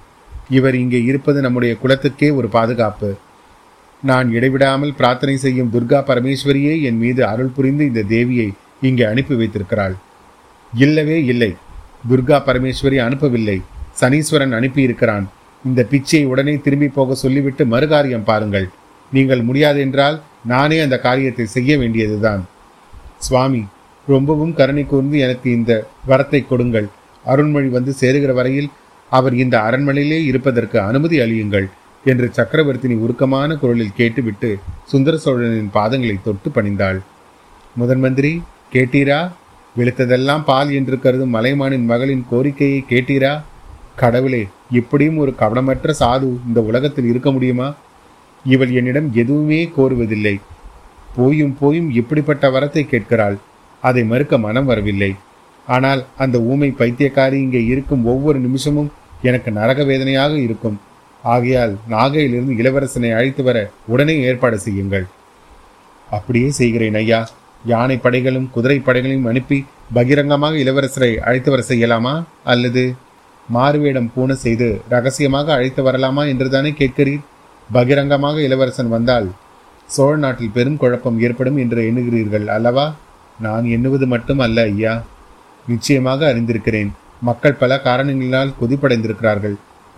இவர் 0.57 0.75
இங்கே 0.75 0.99
இருப்பது 1.09 1.39
நம்முடைய 1.45 1.73
குலத்துக்கே 1.83 2.29
ஒரு 2.39 2.47
பாதுகாப்பு. 2.57 3.09
நான் 4.03 4.27
இடைவிடாமல் 4.31 4.93
பிரார்த்தனை 4.99 5.37
செய்யும் 5.37 5.71
துர்கா 5.73 5.99
பரமேஸ்வரியே 6.09 6.73
என் 6.81 6.97
மீது 6.97 7.21
அருள் 7.25 7.55
புரிந்து 7.55 7.83
இந்த 7.85 8.01
தேவியை 8.13 8.49
இங்கே 8.81 9.05
அனுப்பி 9.05 9.35
வைத்திருக்கிறாள். 9.35 9.95
இல்லவே 10.73 11.17
இல்லை. 11.23 11.51
துர்கா 12.09 12.37
பரமேஸ்வரி 12.47 12.97
அனுப்பவில்லை. 13.05 13.57
சனீஸ்வரன் 14.01 14.53
அனுப்பியிருக்கிறான். 14.59 15.25
இந்த 15.65 15.81
பிச்சையை 15.91 16.25
உடனே 16.25 16.53
திரும்பி 16.65 16.87
போக 16.87 17.15
சொல்லிவிட்டு 17.15 17.65
மறுகாரியம் 17.65 18.27
பாருங்கள். 18.29 18.67
நீங்கள் 19.11 19.41
முடியாதென்றால் 19.49 20.17
நானே 20.45 20.77
அந்த 20.79 20.97
காரியத்தை 21.07 21.45
செய்ய 21.55 21.77
வேண்டியதுதான். 21.77 22.41
சுவாமி 23.27 23.61
ரொம்பவும் 24.07 24.53
கருணை 24.53 24.85
கூர்ந்து 24.85 25.17
எனக்கு 25.19 25.51
இந்த 25.51 25.71
வரத்தை 26.07 26.47
கொடுங்கள். 26.47 26.87
அருண்மொழி 27.25 27.69
வந்து 27.69 27.91
சேருகிற 28.01 28.33
வரையில் 28.33 28.69
அவர் 29.11 29.33
இந்த 29.33 29.55
அரண்மனையிலே 29.67 30.19
இருப்பதற்கு 30.31 30.81
அனுமதி 30.81 31.19
அளியுங்கள். 31.19 31.67
என்று 32.11 32.27
சக்கரவர்த்தினி 32.37 32.95
உருக்கமான 33.05 33.57
குரலில் 33.61 33.97
கேட்டுவிட்டு 33.99 34.49
சுந்தர 34.91 35.15
சோழனின் 35.23 35.71
பாதங்களை 35.77 36.15
தொட்டு 36.27 36.49
பணிந்தாள். 36.55 36.99
முதன் 37.75 38.01
மந்திரி 38.05 38.31
கேட்டீரா? 38.73 39.19
விழுத்ததெல்லாம் 39.75 40.43
பால் 40.49 40.69
என்று 40.77 40.95
கருதும் 41.03 41.33
மலைமானின் 41.35 41.85
மகளின் 41.91 42.23
கோரிக்கையை 42.31 42.79
கேட்டீரா? 42.91 43.33
கடவுளே 44.01 44.43
இப்படியும் 44.79 45.19
ஒரு 45.23 45.31
கவனமற்ற 45.41 45.93
சாது 46.01 46.27
இந்த 46.47 46.59
உலகத்தில் 46.69 47.07
இருக்க 47.11 47.29
முடியுமா? 47.35 47.67
இவள் 48.45 48.71
என்னிடம் 48.79 49.07
எதுவுமே 49.21 49.61
கோருவதில்லை. 49.77 50.35
போயும் 51.15 51.55
போயும் 51.61 51.89
இப்படிப்பட்ட 51.99 52.45
வரத்தை 52.55 52.83
கேட்கிறாள். 52.91 53.37
அதை 53.83 54.03
மறுக்க 54.11 54.37
மனம் 54.45 54.69
வரவில்லை. 54.71 55.11
ஆனால் 55.67 56.01
அந்த 56.23 56.37
ஊமை 56.51 56.69
பைத்தியக்காரி 56.79 57.37
இங்கே 57.45 57.61
இருக்கும் 57.71 58.05
ஒவ்வொரு 58.11 58.39
நிமிஷமும் 58.45 58.91
எனக்கு 59.27 59.49
நரக 59.51 59.83
வேதனையாக 59.89 60.33
இருக்கும். 60.47 60.77
ஆகையால் 61.23 61.75
நாகையிலிருந்து 61.89 62.53
இளவரசனை 62.57 63.11
அழைத்து 63.15 63.43
வர 63.43 63.71
உடனே 63.87 64.21
ஏற்பாடு 64.21 64.59
செய்யுங்கள். 64.59 65.05
அப்படியே 66.09 66.49
செய்கிறேன் 66.49 66.95
ஐயா. 66.95 67.29
யானை 67.65 67.97
படைகளும் 67.97 68.49
குதிரை 68.49 68.79
படைகளையும் 68.79 69.25
அனுப்பி 69.25 69.65
பகிரங்கமாக 69.93 70.55
இளவரசரை 70.55 71.15
அழைத்து 71.15 71.51
வர 71.51 71.63
செய்யலாமா? 71.67 72.23
அல்லது 72.43 72.95
மாறுவேடம் 73.49 74.11
பூண 74.15 74.33
செய்து 74.33 74.81
ரகசியமாக 74.89 75.53
அழைத்து 75.53 75.83
வரலாமா 75.83 76.27
என்றுதானே 76.27 76.71
கேட்கிறீர்? 76.71 77.23
பகிரங்கமாக 77.71 78.41
இளவரசன் 78.41 78.89
வந்தால் 78.89 79.31
சோழ 79.85 80.17
நாட்டில் 80.17 80.51
பெரும் 80.53 80.77
குழப்பம் 80.77 81.19
ஏற்படும் 81.19 81.57
என்று 81.57 81.91
எண்ணுகிறீர்கள் 81.91 82.47
அல்லவா? 82.47 82.93
நான் 83.39 83.65
எண்ணுவது 83.65 84.07
மட்டும் 84.07 84.39
அல்ல 84.39 84.61
ஐயா. 84.61 85.03
நிச்சயமாக 85.67 86.33
அறிந்திருக்கிறேன். 86.33 86.89
மக்கள் 87.21 87.53
பல 87.53 87.79
காரணங்களால் 87.79 88.53
கொதிப்படைந்திருக்கிறார்கள். 88.61 89.55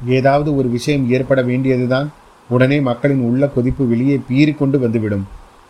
ஏதாவது 0.08 0.56
ஒரு 0.56 0.70
விஷயம் 0.70 1.10
ஏற்பட 1.10 1.42
வேண்டியதுதான் 1.42 2.12
உடனே 2.50 2.80
மக்களின் 2.80 3.20
உள்ள 3.20 3.48
கொதிப்பு 3.48 3.88
வெளியே 3.88 4.22
பீறிக்கொண்டு 4.30 4.78
வந்துவிடும். 4.80 5.28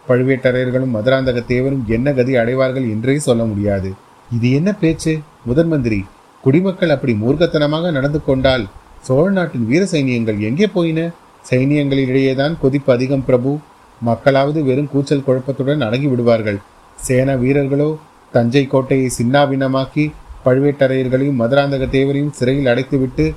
பழுவேட்டரையர்களும் 0.07 0.95
மதுராந்தக 0.95 1.39
தேவரும் 1.47 1.85
என்ன 1.85 2.13
கதி 2.13 2.35
அடைவார்கள் 2.35 2.89
என்றே 2.89 3.19
சொல்ல 3.19 3.43
முடியாது. 3.43 3.93
இது 4.31 4.51
என்ன 4.51 4.73
பேச்சு? 4.73 5.19
முதன் 5.45 5.67
மந்திரி 5.67 6.05
குடிமக்கள் 6.41 6.89
அப்படி 6.89 7.13
மூர்க்கத்தனமாக 7.13 7.91
நடந்து 7.91 8.23
கொண்டால் 8.23 8.67
சோழ 9.01 9.31
நாட்டின் 9.31 9.67
வீர 9.67 9.83
சைனியங்கள் 9.91 10.39
எங்கே 10.39 10.67
போயின? 10.67 11.11
சைனியங்களிடையேதான் 11.49 12.55
கொதிப்பு 12.61 12.93
அதிகம் 12.93 13.25
பிரபு. 13.25 13.57
மக்களாவது 14.05 14.59
வெறும் 14.63 14.89
கூச்சல் 14.91 15.23
குழப்பத்துடன் 15.27 15.81
அடங்கி 15.81 16.07
விடுவார்கள். 16.07 16.59
சேனா 16.97 17.33
வீரர்களோ 17.33 17.97
தஞ்சை 18.31 18.67
கோட்டையை 18.67 19.11
சின்னாபின்னமாக்கி 19.17 20.11
பழுவேட்டரையர்களையும் 20.45 21.39
மதுராந்தக 21.39 21.85
தேவரையும் 21.97 22.31
சிறையில் 22.31 22.65
அடைத்துவிட்டு 22.65 23.33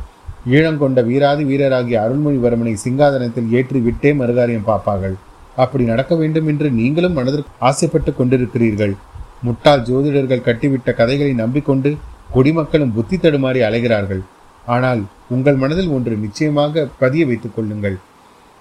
ஈழங்கொண்ட 0.53 1.01
வீராதி 1.09 1.45
வீரராகிய 1.51 1.97
அருள்மொழிவர்மனை 2.05 2.75
சிங்காதனத்தில் 2.85 3.53
ஏற்றி 3.59 3.81
விட்டே 3.87 4.11
மறுகாரியம் 4.21 4.69
பார்ப்பார்கள் 4.71 5.17
அப்படி 5.63 5.85
நடக்க 5.91 6.13
வேண்டும் 6.21 6.49
என்று 6.53 6.69
நீங்களும் 6.79 7.17
மனதிற்கு 7.19 7.53
ஆசைப்பட்டு 7.69 8.11
கொண்டிருக்கிறீர்கள். 8.19 8.95
முட்டாள் 9.47 9.85
ஜோதிடர்கள் 9.89 10.47
கட்டிவிட்ட 10.47 10.91
கதைகளை 11.01 11.33
நம்பிக்கொண்டு 11.43 11.91
குடிமக்களும் 12.35 12.95
புத்தி 12.97 13.17
தடுமாறி 13.17 13.61
அலைகிறார்கள். 13.69 14.23
ஆனால் 14.67 15.01
உங்கள் 15.35 15.59
மனதில் 15.63 15.93
ஒன்று 15.97 16.15
நிச்சயமாக 16.25 16.85
பதிய 17.03 17.23
வைத்துக் 17.31 17.55
கொள்ளுங்கள். 17.57 17.97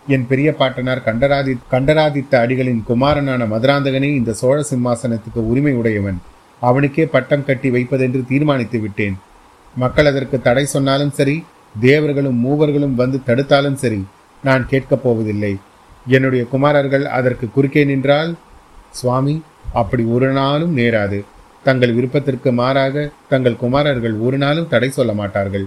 என் 0.05 0.25
பெரிய 0.31 0.49
பாட்டனார் 0.59 1.05
கண்டராதி 1.05 1.53
கண்டராதித்த 1.73 2.33
அடிகளின் 2.43 2.81
குமாரனான 2.89 3.45
மதுராந்தகனே 3.53 4.09
இந்த 4.19 4.31
சோழ 4.41 4.57
சிம்மாசனத்துக்கு 4.71 5.41
உரிமை 5.51 5.73
உடையவன். 5.81 6.19
அவனுக்கே 6.61 7.05
பட்டம் 7.15 7.45
கட்டி 7.49 7.69
வைப்பதென்று 7.75 8.21
தீர்மானித்து 8.31 8.79
விட்டேன். 8.85 9.15
மக்கள் 9.75 10.09
அதற்கு 10.11 10.37
தடை 10.47 10.65
சொன்னாலும் 10.75 11.15
சரி 11.19 11.35
தேவர்களும் 11.81 12.39
மூவர்களும் 12.45 12.93
வந்து 12.93 13.19
தடுத்தாலும் 13.25 13.73
சரி 13.73 14.05
நான் 14.43 14.67
கேட்கப் 14.67 15.03
போவதில்லை. 15.03 15.57
என்னுடைய 16.07 16.45
குமாரர்கள் 16.45 17.05
அதற்கு 17.05 17.49
குறுக்கே 17.49 17.83
நின்றால் 17.83 18.35
சுவாமி 18.89 19.43
அப்படி 19.73 20.03
ஒரு 20.03 20.31
நாளும் 20.31 20.77
நேராது. 20.77 21.23
தங்கள் 21.63 21.93
விருப்பத்திற்கு 21.93 22.51
மாறாக 22.51 23.09
தங்கள் 23.29 23.55
குமாரர்கள் 23.55 24.13
ஒரு 24.13 24.37
நாளும் 24.37 24.67
தடை 24.67 24.89
சொல்ல 24.89 25.13
மாட்டார்கள். 25.13 25.65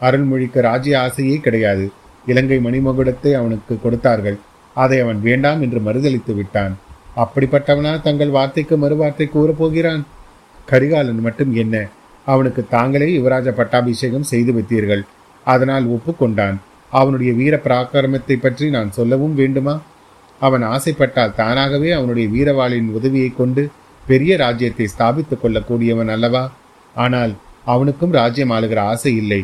அருள்மொழிக்கு 0.00 0.60
ராஜ்ய 0.60 1.00
ஆசையே 1.00 1.36
கிடையாது. 1.36 1.92
இலங்கை 2.26 2.58
மணிமகுடத்தை 2.58 3.32
அவனுக்கு 3.32 3.80
கொடுத்தார்கள். 3.82 4.38
அதை 4.74 5.00
அவன் 5.00 5.20
வேண்டாம் 5.20 5.60
என்று 5.60 5.80
மறுதளித்து 5.80 6.34
விட்டான். 6.34 6.78
அப்படிப்பட்டவனா 7.16 8.02
தங்கள் 8.02 8.28
வார்த்தைக்கு 8.28 8.76
மறுவார்த்தை 8.76 9.28
கூறப்போகிறான்? 9.30 10.02
கரிகாலன் 10.64 11.20
மட்டும் 11.20 11.54
என்ன? 11.54 11.88
அவனுக்கு 12.26 12.66
தாங்களே 12.68 13.18
யுவராஜ 13.18 13.50
பட்டாபிஷேகம் 13.50 14.22
செய்து 14.22 14.52
வைத்தீர்கள். 14.52 15.02
அதனால் 15.44 15.86
ஒப்புக்கொண்டான். 15.94 16.56
அவனுடைய 16.92 17.30
வீர 17.38 17.54
பிராக்கிரமத்தை 17.66 18.36
பற்றி 18.40 18.66
நான் 18.70 18.90
சொல்லவும் 18.90 19.34
வேண்டுமா? 19.34 19.74
அவன் 20.40 20.64
ஆசைப்பட்டால் 20.74 21.36
தானாகவே 21.40 21.90
அவனுடைய 21.98 22.26
வீரவாளின் 22.34 22.88
உதவியை 22.98 23.30
கொண்டு 23.40 23.62
பெரிய 24.04 24.32
ராஜ்யத்தை 24.36 24.86
ஸ்தாபித்துக் 24.94 25.42
கொள்ளக்கூடியவன் 25.42 26.12
அல்லவா? 26.14 26.44
ஆனால் 26.94 27.32
அவனுக்கும் 27.64 28.16
ராஜ்யம் 28.20 28.52
ஆளுகிற 28.56 28.80
ஆசை 28.92 29.12
இல்லை. 29.22 29.40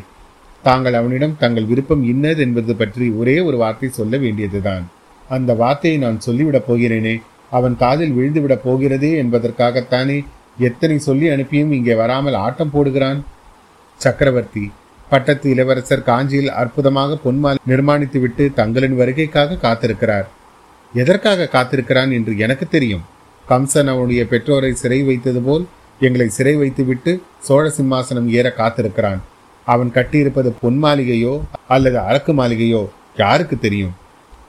தாங்கள் 0.65 0.97
அவனிடம் 1.01 1.37
தங்கள் 1.43 1.69
விருப்பம் 1.71 2.03
இன்னது 2.13 2.41
என்பது 2.47 2.75
பற்றி 2.77 3.07
ஒரே 3.21 3.37
ஒரு 3.41 3.57
வார்த்தை 3.57 3.89
சொல்ல 3.99 4.17
வேண்டியதுதான். 4.17 4.85
அந்த 5.27 5.51
வார்த்தையை 5.63 5.99
நான் 6.05 6.25
சொல்லிவிடப் 6.27 6.69
போகிறேனே 6.69 7.15
அவன் 7.59 7.77
காதில் 7.83 8.17
விழுந்துவிடப் 8.17 8.65
போகிறதே 8.65 9.11
என்பதற்காகத்தானே 9.23 10.19
எத்தனை 10.69 10.97
சொல்லி 10.99 11.27
அனுப்பியும் 11.35 11.73
இங்கே 11.79 11.95
வராமல் 11.95 12.41
ஆட்டம் 12.47 12.75
போடுகிறான்? 12.75 13.21
சக்கரவர்த்தி 14.01 14.65
பட்டத்து 15.11 15.47
இளவரசர் 15.55 16.07
காஞ்சியில் 16.09 16.51
அற்புதமாக 16.61 17.19
பொன்மாலை 17.25 17.61
நிர்மாணித்துவிட்டு 17.71 18.45
தங்களின் 18.59 18.97
வருகைக்காக 19.01 19.59
காத்திருக்கிறார். 19.63 20.27
எதற்காக 20.95 21.49
காத்திருக்கிறான் 21.55 22.11
என்று 22.19 22.33
எனக்கு 22.39 22.67
தெரியும். 22.69 23.05
கம்சன் 23.47 23.91
அவனுடைய 23.93 24.23
பெற்றோரை 24.33 24.73
சிறை 24.73 25.01
வைத்தது 25.03 25.41
போல் 25.43 25.65
எங்களை 26.01 26.27
சிறை 26.29 26.55
வைத்துவிட்டு 26.57 27.13
சோழ 27.47 27.65
சிம்மாசனம் 27.77 28.29
ஏற 28.39 28.47
காத்திருக்கிறான். 28.59 29.21
அவன் 29.67 29.95
கட்டியிருப்பது 29.97 30.51
பொன் 30.61 30.79
மாளிகையோ 30.85 31.35
அல்லது 31.67 31.99
அரக்கு 32.09 32.33
மாளிகையோ 32.41 32.83
யாருக்கு 33.17 33.57
தெரியும்? 33.59 33.95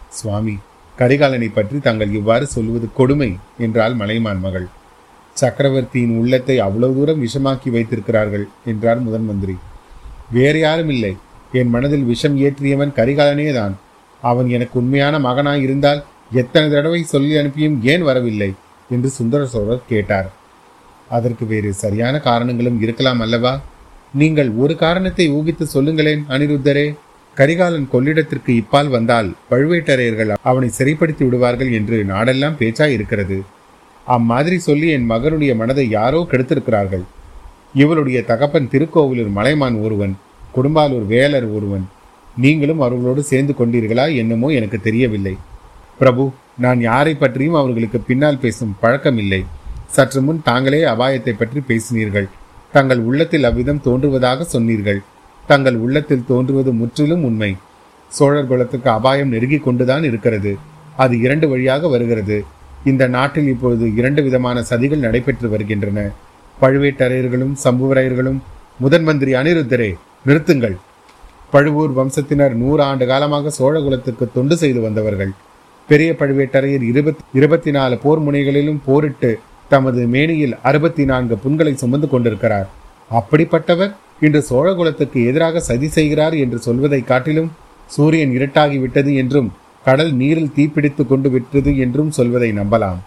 சுவாமி 0.10 0.56
கரிகாலனை 0.98 1.50
பற்றி 1.52 1.78
தாங்கள் 1.80 2.12
இவ்வாறு 2.20 2.46
சொல்வது 2.56 2.88
கொடுமை 3.00 3.30
என்றாள் 3.58 3.96
மலைமான் 4.02 4.44
மகள். 4.46 4.68
சக்கரவர்த்தியின் 5.38 6.16
உள்ளத்தை 6.22 6.56
அவ்வளவு 6.60 6.96
தூரம் 6.98 7.22
விஷமாக்கி 7.26 7.70
வைத்திருக்கிறார்கள் 7.76 8.46
என்றார் 8.66 9.02
முதன் 9.06 9.28
மந்திரி 9.30 9.56
வேறு 10.32 10.60
யாரும் 10.60 10.90
இல்லை. 10.90 11.14
என் 11.60 11.70
மனதில் 11.70 12.06
விஷம் 12.12 12.38
ஏற்றியவன் 12.38 12.96
கரிகாலனே 13.00 13.54
தான். 13.54 13.74
அவன் 14.22 14.48
எனக்கு 14.50 14.76
உண்மையான 14.80 15.20
மகனாய் 15.20 15.62
இருந்தால் 15.62 16.02
எத்தனை 16.32 16.68
தடவை 16.70 17.04
சொல்லி 17.04 17.38
அனுப்பியும் 17.38 17.78
ஏன் 17.84 18.04
வரவில்லை? 18.04 18.50
என்று 18.90 19.10
சுந்தர 19.10 19.42
சோழர் 19.46 19.88
கேட்டார். 19.88 20.30
அதற்கு 21.10 21.46
வேறு 21.46 21.70
சரியான 21.74 22.16
காரணங்களும் 22.20 22.82
இருக்கலாம் 22.82 23.20
அல்லவா? 23.20 23.54
நீங்கள் 24.14 24.50
ஒரு 24.64 24.76
காரணத்தை 24.76 25.26
ஊகித்து 25.30 25.66
சொல்லுங்களேன் 25.76 26.24
அனிருத்தரே. 26.30 26.88
கரிகாலன் 27.38 27.88
கொள்ளிடத்திற்கு 27.92 28.52
இப்பால் 28.62 28.90
வந்தால் 28.90 29.30
பழுவேட்டரையர்கள் 29.52 30.32
அவனை 30.42 30.70
சிறைப்படுத்தி 30.78 31.24
விடுவார்கள் 31.26 31.72
என்று 31.72 31.98
நாடெல்லாம் 32.04 32.58
பேச்சாய் 32.60 32.96
இருக்கிறது 32.98 33.38
அம்மாதிரி 34.08 34.58
சொல்லி 34.60 34.88
என் 34.90 35.10
மகனுடைய 35.10 35.56
மனதை 35.56 35.86
யாரோ 35.90 36.20
கெடுத்திருக்கிறார்கள். 36.32 37.04
இவளுடைய 37.74 38.20
தகப்பன் 38.24 38.70
திருக்கோவிலூர் 38.72 39.32
மலைமான் 39.38 39.78
ஒருவன் 39.82 40.14
குடும்பாலூர் 40.56 41.06
வேலர் 41.06 41.48
ஒருவன். 41.52 41.86
நீங்களும் 42.38 42.80
அவர்களோடு 42.80 43.24
சேர்ந்து 43.24 43.54
கொண்டீர்களா 43.60 44.16
என்னமோ 44.16 44.48
எனக்கு 44.50 44.80
தெரியவில்லை. 44.80 45.38
பிரபு 46.00 46.32
நான் 46.58 46.80
யாரை 46.82 47.14
பற்றியும் 47.16 47.54
அவர்களுக்கு 47.54 48.00
பின்னால் 48.00 48.42
பேசும் 48.44 48.76
பழக்கம் 48.80 49.18
இல்லை 49.18 49.46
சற்று 49.96 50.22
முன் 50.22 50.40
தாங்களே 50.44 50.82
அபாயத்தை 50.84 51.34
பற்றி 51.34 51.60
பேசினீர்கள். 51.70 52.28
தங்கள் 52.72 53.00
உள்ளத்தில் 53.00 53.44
அவ்விதம் 53.44 53.82
தோன்றுவதாக 53.82 54.44
சொன்னீர்கள். 54.44 55.00
தங்கள் 55.48 55.76
உள்ளத்தில் 55.76 56.26
தோன்றுவது 56.26 56.72
முற்றிலும் 56.74 57.24
உண்மை. 57.24 57.52
சோழர் 58.12 58.48
குலத்துக்கு 58.48 58.90
அபாயம் 58.90 59.30
நெருங்கிக் 59.30 59.64
கொண்டுதான் 59.64 60.04
இருக்கிறது. 60.04 60.58
அது 60.96 61.20
இரண்டு 61.20 61.48
வழியாக 61.50 61.88
வருகிறது. 61.88 62.46
இந்த 62.84 63.08
நாட்டில் 63.08 63.48
இப்பொழுது 63.48 63.94
இரண்டு 63.96 64.24
விதமான 64.24 64.64
சதிகள் 64.70 65.06
நடைபெற்று 65.06 65.50
வருகின்றன. 65.50 66.12
பழுவேட்டரையர்களும் 66.62 67.54
சம்புவரையர்களும் 67.64 68.40
முதன் 68.84 69.06
மந்திரி 69.08 69.32
அனிருத்தரே 69.34 69.90
நிறுத்துங்கள். 70.28 70.76
பழுவூர் 71.54 71.94
வம்சத்தினர் 71.98 72.56
நூறு 72.62 72.82
ஆண்டு 72.84 73.06
காலமாக 73.12 73.52
சோழகுலத்துக்கு 73.60 74.26
தொண்டு 74.34 74.56
செய்து 74.58 74.82
வந்தவர்கள். 74.82 75.32
பெரிய 75.90 76.10
பழுவேட்டரையர் 76.20 76.84
இருபத்தி 76.90 77.24
இருபத்தி 77.40 77.72
நாலு 77.72 77.96
போர் 77.98 78.22
முனைகளிலும் 78.26 78.82
போரிட்டு 78.88 79.32
தமது 79.70 80.02
மேனியில் 80.16 80.56
அறுபத்தி 80.70 81.04
நான்கு 81.06 81.36
புண்களை 81.38 81.74
சுமந்து 81.76 82.08
கொண்டிருக்கிறார். 82.10 82.68
அப்படிப்பட்டவர் 83.20 83.94
இன்று 84.26 84.42
சோழகுலத்துக்கு 84.50 85.20
எதிராக 85.30 85.60
சதி 85.60 85.88
செய்கிறார் 85.88 86.36
என்று 86.44 86.60
சொல்வதை 86.68 87.02
காட்டிலும் 87.12 87.52
சூரியன் 87.96 88.34
இருட்டாகி 88.38 88.80
விட்டது 88.80 89.12
என்றும் 89.16 89.50
கடல் 89.86 90.12
நீரில் 90.22 90.56
தீப்பிடித்து 90.56 91.04
கொண்டு 91.08 91.30
விட்டது 91.30 91.72
என்றும் 91.78 92.12
சொல்வதை 92.18 92.50
நம்பலாம். 92.60 93.00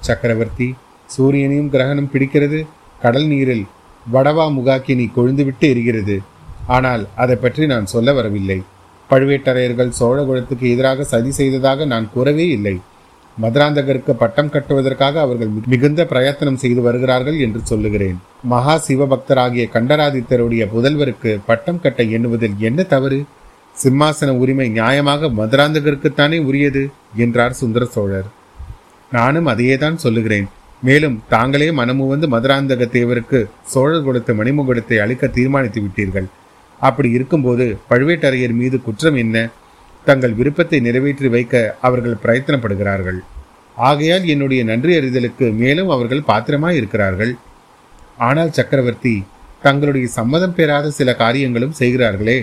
சக்கரவர்த்தி 0.00 0.68
சூரியனையும் 1.10 1.70
கிரகணம் 1.74 2.10
பிடிக்கிறது. 2.12 2.60
கடல் 3.02 3.26
நீரில் 3.26 3.66
வடவா 4.12 4.46
முகாக்கினி 4.58 5.06
கொழுந்துவிட்டு 5.16 5.66
எரிகிறது. 5.72 6.18
ஆனால் 6.66 7.06
அதை 7.16 7.36
பற்றி 7.36 7.66
நான் 7.66 7.86
சொல்ல 7.86 8.12
வரவில்லை. 8.12 8.62
பழுவேட்டரையர்கள் 9.10 9.96
சோழகுலத்துக்கு 10.00 10.66
எதிராக 10.72 11.04
சதி 11.04 11.30
செய்ததாக 11.30 11.84
நான் 11.84 12.10
கூறவே 12.12 12.46
இல்லை. 12.48 12.80
மதுராந்தகருக்கு 13.42 14.10
பட்டம் 14.10 14.50
கட்டுவதற்காக 14.50 15.20
அவர்கள் 15.20 15.50
மிகுந்த 15.66 16.04
பிரயத்தனம் 16.04 16.56
செய்து 16.56 16.82
வருகிறார்கள் 16.82 17.38
என்று 17.38 17.60
சொல்லுகிறேன். 17.62 18.18
மகா 18.42 18.82
சிவபக்தராகிய 18.88 19.64
கண்டராதித்தருடைய 19.72 20.64
புதல்வருக்கு 20.74 21.38
பட்டம் 21.46 21.80
கட்ட 21.80 22.02
எண்ணுவதில் 22.02 22.56
என்ன 22.56 22.82
தவறு? 22.82 23.24
சிம்மாசன 23.84 24.28
உரிமை 24.28 24.70
நியாயமாக 24.70 25.30
மதுராந்தகருக்குத்தானே 25.36 26.38
உரியது? 26.44 26.90
என்றார் 27.16 27.52
சுந்தர 27.52 27.84
சோழர். 27.84 28.28
நானும் 29.12 29.46
அதையேதான் 29.46 29.94
சொல்லுகிறேன். 29.94 30.48
மேலும் 30.82 31.16
தாங்களே 31.28 31.68
மனமுவந்து 31.78 32.26
மதுராந்தக 32.34 32.86
தேவருக்கு 32.96 33.38
சோழர் 33.72 34.06
கொடுத்த 34.06 34.32
மணிமுகடத்தை 34.40 34.96
அளிக்க 35.04 35.26
தீர்மானித்து 35.36 35.80
விட்டீர்கள். 35.84 36.26
அப்படி 36.80 37.08
இருக்கும்போது 37.16 37.66
பழுவேட்டரையர் 37.90 38.54
மீது 38.60 38.76
குற்றம் 38.86 39.18
என்ன? 39.22 39.36
தங்கள் 40.06 40.34
விருப்பத்தை 40.40 40.78
நிறைவேற்றி 40.86 41.28
வைக்க 41.34 41.54
அவர்கள் 41.86 42.20
பிரயத்தனப்படுகிறார்கள். 42.24 43.20
ஆகையால் 43.76 44.26
என்னுடைய 44.32 44.60
நன்றி 44.70 44.92
அறிதலுக்கு 44.98 45.46
மேலும் 45.62 45.90
அவர்கள் 45.94 46.28
பாத்திரமாய் 46.30 46.78
இருக்கிறார்கள் 46.80 47.32
ஆனால் 48.28 48.54
சக்கரவர்த்தி 48.58 49.14
தங்களுடைய 49.64 50.06
சம்மதம் 50.18 50.54
பெறாத 50.58 50.92
சில 50.98 51.10
காரியங்களும் 51.22 51.74
செய்கிறார்களே. 51.80 52.38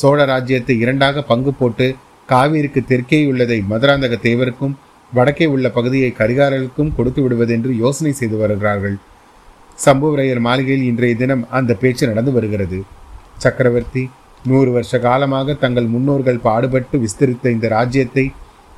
சோழ 0.00 0.18
ராஜ்யத்தை 0.24 0.74
இரண்டாக 0.84 1.22
பங்கு 1.30 1.52
போட்டு 1.52 1.86
காவிரிக்கு 2.28 2.80
தெற்கேயுள்ளதை 2.90 3.58
மதுராந்தக 3.72 4.14
தேவருக்கும் 4.26 4.74
வடக்கே 5.12 5.46
உள்ள 5.46 5.66
பகுதியை 5.70 6.10
கரிகாரர்களுக்கும் 6.18 6.94
கொடுத்து 6.96 7.22
விடுவதென்று 7.22 7.72
யோசனை 7.76 8.12
செய்து 8.12 8.36
வருகிறார்கள். 8.36 8.96
சம்புவரையர் 9.78 10.40
மாளிகையில் 10.40 10.86
இன்றைய 10.90 11.16
தினம் 11.16 11.48
அந்த 11.50 11.74
பேச்சு 11.74 12.06
நடந்து 12.06 12.32
வருகிறது. 12.32 12.84
சக்கரவர்த்தி 13.38 14.10
நூறு 14.44 14.70
வருஷ 14.70 14.98
காலமாக 14.98 15.54
தங்கள் 15.54 15.86
முன்னோர்கள் 15.86 16.44
பாடுபட்டு 16.46 16.96
விஸ்தரித்த 17.04 17.50
இந்த 17.50 17.68
ராஜ்யத்தை 17.68 18.32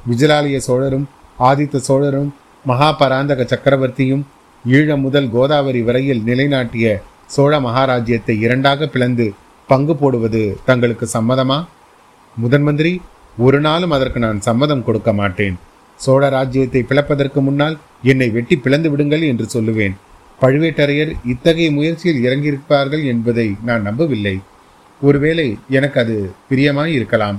விஜலாலய 0.06 0.56
சோழரும் 0.56 1.06
ஆதித்த 1.38 1.80
சோழரும் 1.88 2.34
மகாபராந்தக 2.66 3.46
சக்கரவர்த்தியும் 3.52 4.24
ஈழம் 4.64 5.00
முதல் 5.00 5.28
கோதாவரி 5.30 5.82
வரையில் 5.82 6.22
நிலைநாட்டிய 6.22 7.02
சோழ 7.26 7.60
மகாராஜ்யத்தை 7.60 8.34
இரண்டாக 8.38 8.86
பிளந்து 8.86 9.34
பங்கு 9.66 9.94
போடுவது 9.96 10.56
தங்களுக்கு 10.64 11.08
சம்மதமா? 11.12 11.58
முதன் 12.36 12.62
மந்திரி 12.62 13.00
ஒரு 13.38 13.60
நாளும் 13.60 13.90
அதற்கு 13.90 14.18
நான் 14.18 14.40
சம்மதம் 14.40 14.84
கொடுக்க 14.84 15.12
மாட்டேன். 15.12 15.58
சோழ 16.04 16.22
ராஜ்யத்தை 16.36 16.82
பிளப்பதற்கு 16.90 17.40
முன்னால் 17.46 17.76
என்னை 18.10 18.28
வெட்டி 18.36 18.56
பிளந்து 18.56 18.90
விடுங்கள் 18.90 19.24
என்று 19.30 19.46
சொல்லுவேன். 19.54 19.94
பழுவேட்டரையர் 20.42 21.12
இத்தகைய 21.32 21.68
முயற்சியில் 21.76 22.22
இறங்கியிருப்பார்கள் 22.26 23.04
என்பதை 23.12 23.46
நான் 23.68 23.86
நம்பவில்லை. 23.88 24.36
ஒருவேளை 25.00 25.46
எனக்கு 25.78 25.98
அது 26.02 26.16
பிரியமாய் 26.50 26.94
இருக்கலாம் 26.98 27.38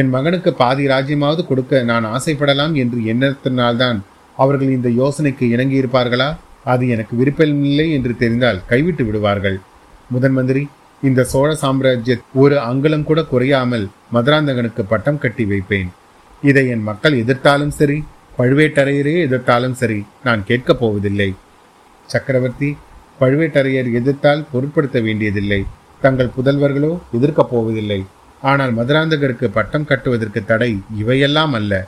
என் 0.00 0.10
மகனுக்கு 0.14 0.50
பாதி 0.60 0.84
ராஜ்யமாவது 0.86 1.42
கொடுக்க 1.46 1.82
நான் 1.90 2.06
ஆசைப்படலாம் 2.14 2.74
என்று 2.82 2.98
எண்ணத்தினால்தான் 3.12 3.98
அவர்கள் 4.36 4.72
இந்த 4.76 4.88
யோசனைக்கு 5.02 5.44
இணங்கியிருப்பார்களா? 5.54 6.30
அது 6.72 6.84
எனக்கு 6.94 7.14
விருப்பமில்லை 7.16 7.86
என்று 7.96 8.12
தெரிந்தால் 8.22 8.64
கைவிட்டு 8.70 9.04
விடுவார்கள். 9.04 9.58
முதன் 10.14 10.34
மந்திரி 10.38 10.62
இந்த 11.02 11.24
சோழ 11.32 11.48
சாம்ராஜ்ய 11.62 12.14
ஒரு 12.42 12.56
அங்குலம் 12.70 13.06
கூட 13.10 13.20
குறையாமல் 13.32 13.86
மதுராந்தகனுக்கு 14.14 14.82
பட்டம் 14.92 15.22
கட்டி 15.24 15.44
வைப்பேன். 15.44 15.90
இதை 16.42 16.68
என் 16.68 16.82
மக்கள் 16.82 17.24
எதிர்த்தாலும் 17.24 17.68
சரி 17.68 18.04
பழுவேட்டரையரே 18.38 19.14
எதிர்த்தாலும் 19.26 19.72
சரி 19.72 20.04
நான் 20.24 20.44
கேட்கப் 20.44 20.78
போவதில்லை. 20.78 21.34
சக்கரவர்த்தி 22.06 22.76
பழுவேட்டரையர் 23.20 23.92
எதிர்த்தால் 23.92 24.46
பொருட்படுத்த 24.52 25.00
வேண்டியதில்லை. 25.00 25.64
தங்கள் 26.00 26.30
புதல்வர்களோ 26.36 26.98
எதிர்க்கப் 27.12 27.50
போவதில்லை. 27.50 28.04
ஆனால் 28.42 28.76
மதுராந்தகருக்கு 28.76 29.44
பட்டம் 29.44 29.84
கட்டுவதற்கு 29.84 30.44
தடை 30.44 30.78
இவையெல்லாம் 30.96 31.52
அல்ல. 31.52 31.86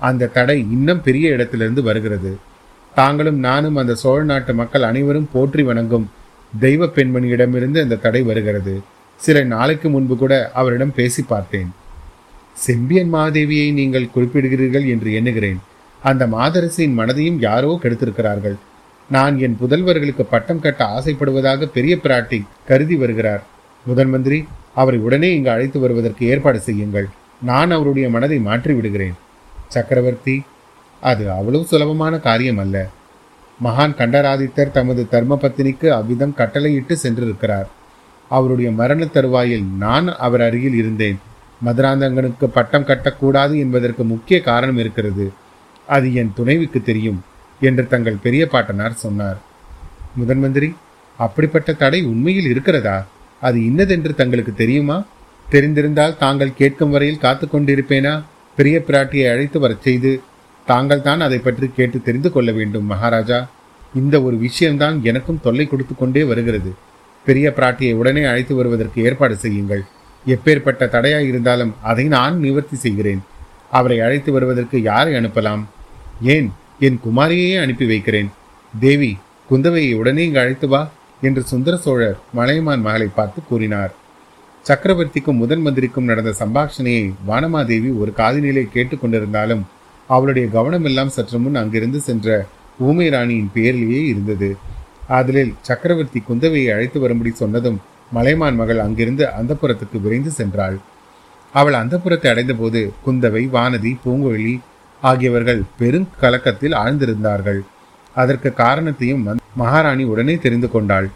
அந்த 0.00 0.26
தடை 0.26 0.58
இன்னும் 0.60 1.02
பெரிய 1.02 1.30
இடத்திலிருந்து 1.30 1.82
வருகிறது. 1.82 2.38
தாங்களும் 2.94 3.38
நானும் 3.38 3.76
அந்த 3.76 3.94
சோழ 3.94 4.22
நாட்டு 4.22 4.54
மக்கள் 4.54 4.82
அனைவரும் 4.82 5.28
போற்றி 5.32 5.62
வணங்கும் 5.62 6.10
தெய்வ 6.58 6.86
பெண்மணியிடமிருந்து 6.86 7.80
அந்த 7.80 7.94
தடை 7.94 8.22
வருகிறது. 8.22 8.82
சில 9.16 9.44
நாளைக்கு 9.44 9.88
முன்பு 9.88 10.16
கூட 10.16 10.50
அவரிடம் 10.54 10.94
பேசி 10.94 11.22
பார்த்தேன். 11.22 11.72
செம்பியன் 12.64 13.12
மாதேவியை 13.14 13.68
நீங்கள் 13.80 14.12
குறிப்பிடுகிறீர்கள் 14.14 14.86
என்று 14.94 15.10
எண்ணுகிறேன். 15.18 15.60
அந்த 16.00 16.22
மாதரசியின் 16.34 16.98
மனதையும் 16.98 17.38
யாரோ 17.46 17.70
கெடுத்திருக்கிறார்கள். 17.82 18.56
நான் 19.10 19.34
என் 19.44 19.56
புதல்வர்களுக்கு 19.60 20.24
பட்டம் 20.32 20.62
கட்ட 20.64 20.82
ஆசைப்படுவதாக 20.96 21.68
பெரிய 21.76 21.94
பிராட்டி 22.04 22.38
கருதி 22.68 22.96
வருகிறார். 23.02 23.42
முதன் 23.86 24.10
மந்திரி 24.12 24.38
அவரை 24.80 24.98
உடனே 25.06 25.28
இங்கு 25.36 25.50
அழைத்து 25.54 25.78
வருவதற்கு 25.84 26.22
ஏற்பாடு 26.32 26.58
செய்யுங்கள். 26.68 27.08
நான் 27.50 27.70
அவருடைய 27.76 28.06
மனதை 28.14 28.38
மாற்றி 28.48 28.72
விடுகிறேன். 28.72 29.16
சக்கரவர்த்தி 29.74 30.36
அது 31.02 31.24
அவ்வளவு 31.38 31.64
சுலபமான 31.70 32.14
காரியம் 32.28 32.60
அல்ல. 32.64 32.76
மகான் 33.60 33.96
கண்டராதித்தர் 34.00 34.74
தமது 34.76 35.02
தர்ம 35.14 35.38
பத்தினிக்கு 35.42 35.88
அவ்விதம் 35.96 36.36
கட்டளையிட்டு 36.40 36.94
சென்றிருக்கிறார். 37.02 37.68
அவருடைய 38.30 38.70
மரண 38.80 39.04
தருவாயில் 39.16 39.66
நான் 39.84 40.08
அவர் 40.26 40.44
அருகில் 40.46 40.78
இருந்தேன். 40.80 41.18
மதுராந்தகனுக்கு 41.64 42.46
பட்டம் 42.46 42.86
கட்டக்கூடாது 42.86 43.54
என்பதற்கு 43.64 44.04
முக்கிய 44.04 44.40
காரணம் 44.40 44.78
இருக்கிறது. 44.78 45.32
அது 45.86 46.14
என் 46.14 46.32
துணைவிக்கு 46.34 46.82
தெரியும் 46.82 47.20
என்று 47.60 47.88
தங்கள் 47.88 48.22
பெரிய 48.22 48.46
பாட்டனார் 48.46 49.02
சொன்னார். 49.04 49.38
முதன் 50.16 50.38
மந்திரி 50.38 50.68
அப்படிப்பட்ட 51.16 51.72
தடை 51.72 52.02
உண்மையில் 52.02 52.44
இருக்கிறதா? 52.44 53.06
அது 53.40 53.64
இன்னதென்று 53.64 54.14
தங்களுக்கு 54.14 54.54
தெரியுமா? 54.54 55.04
தெரிந்திருந்தால் 55.50 56.18
தாங்கள் 56.18 56.58
கேட்கும் 56.60 56.90
வரையில் 56.90 57.22
காத்து 57.26 57.46
கொண்டிருப்பேனா? 57.46 58.14
பெரிய 58.56 58.82
பிராட்டியை 58.86 59.26
அழைத்து 59.32 59.60
வரச் 59.60 59.82
செய்து 59.82 60.20
தாங்கள் 60.66 61.02
தான் 61.02 61.20
அதை 61.20 61.38
பற்றி 61.38 61.70
கேட்டு 61.76 62.02
தெரிந்து 62.02 62.30
கொள்ள 62.32 62.52
வேண்டும் 62.52 62.84
மகாராஜா. 62.84 63.38
இந்த 63.94 64.22
ஒரு 64.22 64.36
விஷயம்தான் 64.36 65.00
எனக்கும் 65.04 65.40
தொல்லை 65.42 65.66
கொடுத்து 65.66 65.94
கொண்டே 65.94 66.22
வருகிறது. 66.22 66.72
பெரிய 67.26 67.52
பிராட்டியை 67.56 67.94
உடனே 67.94 68.22
அழைத்து 68.22 68.54
வருவதற்கு 68.54 69.02
ஏற்பாடு 69.02 69.36
செய்யுங்கள். 69.36 69.82
எப்பேற்பட்ட 70.26 70.88
தடையாய் 70.88 71.26
இருந்தாலும் 71.26 71.74
அதை 71.82 72.04
நான் 72.04 72.38
நிவர்த்தி 72.38 72.76
செய்கிறேன். 72.76 73.22
அவரை 73.70 74.00
அழைத்து 74.00 74.32
வருவதற்கு 74.32 74.82
யாரை 74.82 75.12
அனுப்பலாம்? 75.14 75.62
ஏன் 76.22 76.52
என் 76.78 77.00
குமாரியையே 77.06 77.60
அனுப்பி 77.62 77.86
வைக்கிறேன். 77.86 78.30
தேவி 78.74 79.16
குந்தவையை 79.50 79.94
உடனே 79.94 80.24
இங்கு 80.24 80.38
அழைத்து 80.38 80.68
வா 80.68 80.90
என்று 81.20 81.42
சுந்தர 81.42 81.76
சோழர் 81.76 82.18
மலையமான் 82.32 82.80
மகளை 82.80 83.08
பார்த்து 83.14 83.40
கூறினார். 83.48 83.94
சக்கரவர்த்திக்கும் 84.66 85.40
முதன் 85.42 85.60
மந்திரிக்கும் 85.60 86.04
நடந்த 86.04 86.34
சம்பாஷணையை 86.38 87.12
வானமாதேவி 87.28 87.98
ஒரு 87.98 88.12
காதினிலே 88.16 88.64
கேட்டுக்கொண்டிருந்தாலும் 88.74 89.62
அவளுடைய 90.06 90.48
கவனமெல்லாம் 90.52 91.08
சற்று 91.08 91.38
முன் 91.38 91.54
அங்கிருந்து 91.54 92.00
சென்ற 92.00 92.46
ஊமை 92.78 93.08
ராணியின் 93.08 93.50
பேரிலேயே 93.54 94.02
இருந்தது. 94.06 94.56
ஆதலில் 95.08 95.54
சக்கரவர்த்தி 95.60 96.22
குந்தவையை 96.28 96.72
அழைத்து 96.74 97.00
வரும்படி 97.00 97.30
சொன்னதும் 97.30 97.80
மலைமான் 98.16 98.56
மகள் 98.60 98.80
அங்கிருந்து 98.84 99.24
அந்தப்புறத்துக்கு 99.38 99.98
விரைந்து 100.04 100.30
சென்றாள். 100.38 100.76
அவள் 101.54 101.76
அந்தப்புறத்தை 101.80 102.28
அடைந்தபோது 102.32 102.80
குந்தவை 103.04 103.42
வானதி 103.54 103.92
பூங்குழலி 104.04 104.54
ஆகியவர்கள் 105.02 105.60
பெரும் 105.80 106.08
கலக்கத்தில் 106.22 106.74
ஆழ்ந்திருந்தார்கள். 106.82 107.60
அதற்கு 108.16 108.50
காரணத்தையும் 108.62 109.22
மகாராணி 109.60 110.04
உடனே 110.12 110.34
தெரிந்து 110.44 110.68
கொண்டாள். 110.70 111.08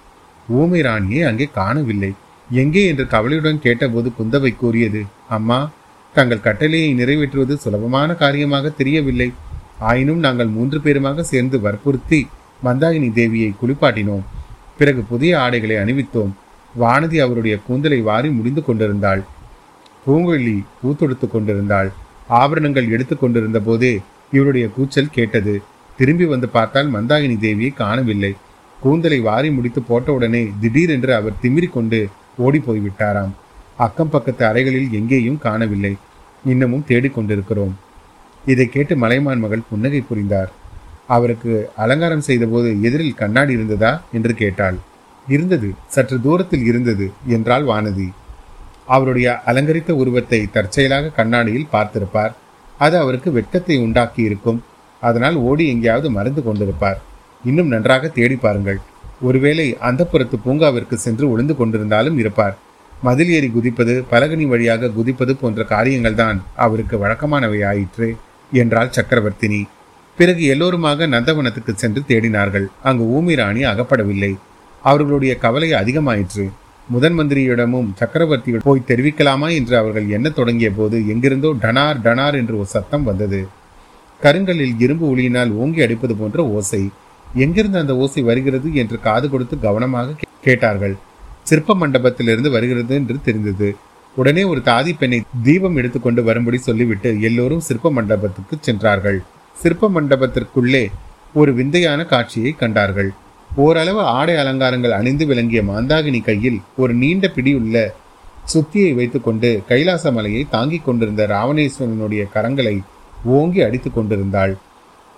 ஊமை 0.49 0.81
ராணியை 0.87 1.23
அங்கே 1.31 1.47
காணவில்லை. 1.59 2.13
எங்கே 2.51 2.83
என்று 2.91 3.05
கவலையுடன் 3.15 3.65
கேட்டபோது 3.67 4.09
குந்தவை 4.19 4.53
கூறியது 4.63 5.03
அம்மா 5.37 5.59
தங்கள் 6.15 6.45
கட்டளையை 6.47 6.91
நிறைவேற்றுவது 7.01 7.55
சுலபமான 7.65 8.15
காரியமாக 8.23 8.73
தெரியவில்லை. 8.81 9.29
ஆயினும் 9.91 10.21
நாங்கள் 10.27 10.51
மூன்று 10.57 10.79
பேருமாக 10.85 11.25
சேர்ந்து 11.31 11.57
வற்புறுத்தி 11.67 12.21
மந்தாகினி 12.67 13.09
தேவியை 13.19 13.51
குளிப்பாட்டினோம். 13.61 14.25
பிறகு 14.79 15.01
புதிய 15.11 15.33
ஆடைகளை 15.45 15.77
அணிவித்தோம். 15.83 16.33
வானதி 16.83 17.19
அவருடைய 17.25 17.57
கூந்தலை 17.67 18.01
வாரி 18.01 18.31
முடிந்து 18.31 18.63
கொண்டிருந்தாள். 18.65 19.23
பூங்குழலி 20.07 20.57
பூத்தொடுத்து 20.81 21.27
கொண்டிருந்தாள். 21.29 21.91
ஆபரணங்கள் 22.41 22.91
எடுத்து 22.95 23.15
கொண்டிருந்த 23.19 23.61
போதே 23.61 23.93
இவருடைய 24.33 24.67
கூச்சல் 24.77 25.15
கேட்டது. 25.17 25.55
திரும்பி 25.99 26.25
வந்து 26.25 26.49
பார்த்தால் 26.49 26.93
மந்தாகினி 26.95 27.37
தேவியை 27.45 27.71
காணவில்லை. 27.75 28.33
கூந்தலை 28.79 29.19
வாரி 29.21 29.51
முடித்து 29.51 29.81
போட்டவுடனே 29.81 30.43
திடீரென்று 30.61 31.13
அவர் 31.15 31.41
திமிரிக் 31.43 31.77
கொண்டு 31.77 32.01
ஓடி 32.37 32.59
போய்விட்டாராம் 32.59 33.33
அக்கம் 33.77 34.11
பக்கத்து 34.11 34.43
அறைகளில் 34.47 34.91
எங்கேயும் 34.93 35.39
காணவில்லை. 35.39 35.95
இன்னமும் 36.45 36.87
தேடிக்கொண்டிருக்கிறோம் 36.89 37.75
இதை 38.47 38.67
கேட்டு 38.69 38.95
மலைமான் 38.97 39.43
மகள் 39.45 39.69
புன்னகை 39.69 40.01
புரிந்தார். 40.01 40.51
அவருக்கு 41.07 41.53
அலங்காரம் 41.77 42.27
செய்தபோது 42.29 42.69
எதிரில் 42.83 43.21
கண்ணாடி 43.21 43.53
இருந்ததா 43.53 43.93
என்று 44.13 44.35
கேட்டாள். 44.35 44.79
இருந்தது 45.29 45.69
சற்று 45.95 46.17
தூரத்தில் 46.21 46.65
இருந்தது 46.71 47.07
என்றாள் 47.37 47.67
வானதி. 47.71 48.09
அவருடைய 48.95 49.29
அலங்கரித்த 49.51 49.93
உருவத்தை 50.03 50.41
தற்செயலாக 50.57 51.13
கண்ணாடியில் 51.19 51.71
பார்த்திருப்பார். 51.73 52.33
அது 52.79 52.97
அவருக்கு 52.99 53.31
வெட்கத்தை 53.33 53.77
உண்டாக்கி 53.85 54.23
இருக்கும் 54.29 54.61
அதனால் 55.03 55.37
ஓடி 55.49 55.65
எங்கேயாவது 55.69 56.09
மறந்து 56.11 56.43
கொண்டிருப்பார். 56.43 56.99
இன்னும் 57.45 57.73
நன்றாக 57.75 58.09
தேடி 58.09 58.37
பாருங்கள். 58.37 58.79
ஒருவேளை 59.21 59.67
அந்த 59.89 60.03
புறத்து 60.05 60.37
பூங்காவிற்கு 60.45 60.97
சென்று 61.07 61.25
ஒளிந்து 61.33 61.55
கொண்டிருந்தாலும் 61.59 62.19
இருப்பார். 62.23 62.55
மதில் 63.03 63.31
ஏறி 63.37 63.49
குதிப்பது 63.55 63.95
பலகனி 64.11 64.47
வழியாக 64.53 64.91
குதிப்பது 64.97 65.33
போன்ற 65.41 65.63
காரியங்கள் 65.73 66.21
தான் 66.23 66.39
அவருக்கு 66.65 66.97
வழக்கமானவை 67.03 67.61
ஆயிற்று 67.71 68.09
என்றாள் 68.53 68.95
சக்கரவர்த்தினி. 68.97 69.61
பிறகு 70.19 70.43
எல்லோருமாக 70.47 71.07
நந்தவனத்துக்கு 71.07 71.73
சென்று 71.75 72.03
தேடினார்கள். 72.09 72.67
அங்கு 72.83 73.05
ஊமி 73.17 73.35
ராணி 73.41 73.63
அகப்படவில்லை. 73.65 74.33
அவர்களுடைய 74.91 75.33
கவலை 75.45 75.69
அதிகமாயிற்று. 75.81 76.45
முதன் 76.89 77.17
மந்திரியிடமும் 77.19 77.91
சக்கரவர்த்தியிடம் 78.01 78.67
போய் 78.69 78.89
தெரிவிக்கலாமா 78.89 79.49
என்று 79.59 79.75
அவர்கள் 79.81 80.09
எண்ணத் 80.17 80.39
தொடங்கிய 80.39 80.71
போது 80.79 80.97
எங்கிருந்தோ 81.13 81.51
டனார் 81.63 82.01
டனார் 82.07 82.37
என்று 82.41 82.55
ஒரு 82.61 82.69
சத்தம் 82.75 83.07
வந்தது. 83.11 83.41
கருங்கலில் 84.23 84.75
இரும்பு 84.85 85.07
ஒளியினால் 85.13 85.51
ஓங்கி 85.63 85.81
அடிப்பது 85.87 86.15
போன்ற 86.17 86.45
ஓசை. 86.57 86.83
எங்கிருந்து 87.45 87.79
அந்த 87.79 87.95
ஓசை 88.03 88.23
வருகிறது 88.23 88.69
என்று 88.83 88.97
காது 89.07 89.27
கொடுத்து 89.31 89.57
கவனமாக 89.67 90.17
கேட்டார்கள். 90.47 90.95
சிற்ப 91.43 91.77
மண்டபத்திலிருந்து 91.81 92.51
வருகிறது 92.51 92.95
என்று 92.95 93.17
தெரிந்தது. 93.25 93.69
உடனே 94.17 94.43
ஒரு 94.53 94.61
தாதி 94.65 94.93
பெண்ணை 94.99 95.19
தீபம் 95.47 95.77
எடுத்துக்கொண்டு 95.77 96.23
வரும்படி 96.25 96.59
சொல்லிவிட்டு 96.59 97.11
எல்லோரும் 97.29 97.67
சிற்ப 97.69 97.91
மண்டபத்துக்கு 97.91 98.57
சென்றார்கள். 98.61 99.19
சிற்ப 99.57 99.91
மண்டபத்திற்குள்ளே 99.97 100.85
ஒரு 101.35 101.53
விந்தையான 101.55 102.01
காட்சியை 102.05 102.53
கண்டார்கள். 102.53 103.11
ஓரளவு 103.57 104.01
ஆடை 104.01 104.37
அலங்காரங்கள் 104.37 104.93
அணிந்து 104.93 105.27
விளங்கிய 105.27 105.63
மாந்தாகினி 105.63 106.25
கையில் 106.25 106.61
ஒரு 106.77 106.95
நீண்ட 106.95 107.27
பிடியுள்ள 107.35 107.95
சுத்தியை 108.55 108.95
வைத்துக்கொண்டு 108.95 109.63
கைலாச 109.69 110.13
மலையை 110.13 110.47
தாங்கிக் 110.51 110.85
கொண்டிருந்த 110.85 111.27
ராவணேஸ்வரனுடைய 111.27 112.25
கரங்களை 112.35 112.81
ஓங்கி 113.25 113.63
அடித்துக் 113.63 113.95
கொண்டிருந்தாள். 113.95 114.57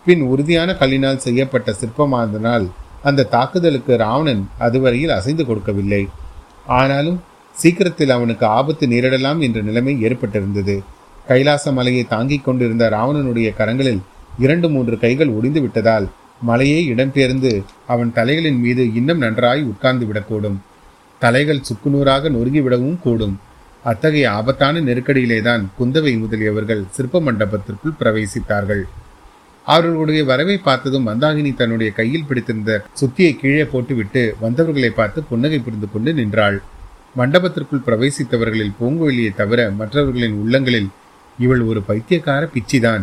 பின் 0.04 0.20
உறுதியான 0.20 0.72
கல்லினால் 0.72 1.16
செய்யப்பட்ட 1.16 1.74
சிற்பமானதனால் 1.80 2.66
அந்த 3.02 3.22
தாக்குதலுக்கு 3.22 3.96
ராவணன் 3.96 4.48
அதுவரையில் 4.58 5.10
அசைந்து 5.10 5.46
கொடுக்கவில்லை. 5.46 6.08
ஆனாலும் 6.66 7.20
சீக்கிரத்தில் 7.52 8.10
அவனுக்கு 8.10 8.46
ஆபத்து 8.46 8.86
நேரிடலாம் 8.86 9.38
என்ற 9.38 9.60
நிலைமை 9.60 10.04
ஏற்பட்டிருந்தது. 10.04 10.78
கைலாச 11.26 11.72
மலையை 11.72 12.04
தாங்கிக் 12.04 12.44
கொண்டிருந்த 12.44 12.90
ராவணனுடைய 12.90 13.50
கரங்களில் 13.58 14.00
இரண்டு 14.38 14.68
மூன்று 14.70 14.98
கைகள் 14.98 15.28
ஒடிந்து 15.28 15.60
விட்டதால் 15.60 16.08
மலையே 16.40 16.94
இடம்பெயர்ந்து 16.94 17.64
அவன் 17.86 18.12
தலைகளின் 18.12 18.58
மீது 18.58 18.94
இன்னும் 18.94 19.18
நன்றாய் 19.18 19.62
உட்கார்ந்து 19.62 20.06
விடக்கூடும். 20.06 20.56
தலைகள் 21.18 21.60
சுக்குநூறாக 21.60 22.30
நொறுங்கிவிடவும் 22.30 23.00
கூடும். 23.00 23.40
அத்தகைய 23.84 24.30
ஆபத்தான 24.30 24.80
நெருக்கடியிலேதான் 24.80 25.64
குந்தவை 25.80 26.18
முதலியவர்கள் 26.18 26.84
சிற்ப 26.90 27.20
மண்டபத்திற்குள் 27.20 27.96
பிரவேசித்தார்கள். 28.00 28.82
அவர்களுடைய 29.64 30.24
வரவை 30.24 30.58
பார்த்ததும் 30.58 31.06
மந்தாகினி 31.06 31.54
தன்னுடைய 31.54 31.92
கையில் 31.92 32.24
பிடித்திருந்த 32.24 32.84
சுத்தியை 33.00 33.36
கீழே 33.36 33.64
போட்டுவிட்டு 33.64 34.36
வந்தவர்களை 34.40 34.90
பார்த்து 34.90 35.22
புன்னகை 35.22 35.58
புரிந்து 35.58 35.88
கொண்டு 35.92 36.14
நின்றாள். 36.14 36.62
மண்டபத்திற்குள் 37.16 37.82
பிரவேசித்தவர்களில் 37.86 38.72
பூங்குழலியை 38.80 39.34
தவிர 39.34 39.70
மற்றவர்களின் 39.70 40.32
உள்ளங்களில் 40.32 40.88
இவள் 41.38 41.60
ஒரு 41.60 41.82
பைத்தியக்கார 41.82 42.48
பிச்சிதான். 42.54 43.02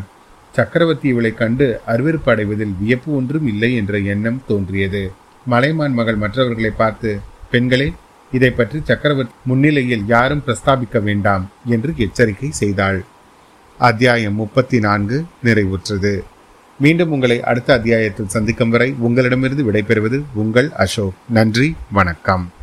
சக்கரவர்த்தி 0.53 1.07
இவளை 1.09 1.31
கண்டு 1.33 1.81
அருவருப்பு 1.87 2.29
அடைவதில் 2.33 2.73
வியப்பு 2.79 3.15
ஒன்றும் 3.15 3.47
இல்லை 3.47 3.75
என்ற 3.75 3.97
எண்ணம் 3.97 4.41
தோன்றியது. 4.47 5.11
மலைமான் 5.45 5.93
மகள் 5.93 6.15
மற்றவர்களை 6.15 6.69
பார்த்து 6.69 7.19
பெண்களே 7.51 7.93
இதை 8.31 8.51
பற்றி 8.51 8.81
சக்கரவர்த்தி 8.83 9.33
முன்னிலையில் 9.45 10.05
யாரும் 10.07 10.43
பிரஸ்தாபிக்க 10.47 11.01
வேண்டாம் 11.03 11.49
என்று 11.65 11.93
எச்சரிக்கை 11.97 12.51
செய்தாள். 12.51 13.03
அத்தியாயம் 13.77 14.33
முப்பத்தி 14.33 14.79
நான்கு 14.79 15.25
நிறைவுற்றது. 15.43 16.13
மீண்டும் 16.79 17.11
உங்களை 17.11 17.41
அடுத்த 17.41 17.73
அத்தியாயத்தில் 17.73 18.33
சந்திக்கும் 18.35 18.69
வரை 18.69 18.95
உங்களிடமிருந்து 18.99 19.71
விடைபெறுவது 19.71 20.23
உங்கள் 20.33 20.71
அசோக். 20.71 21.13
நன்றி 21.29 21.75
வணக்கம். 21.91 22.51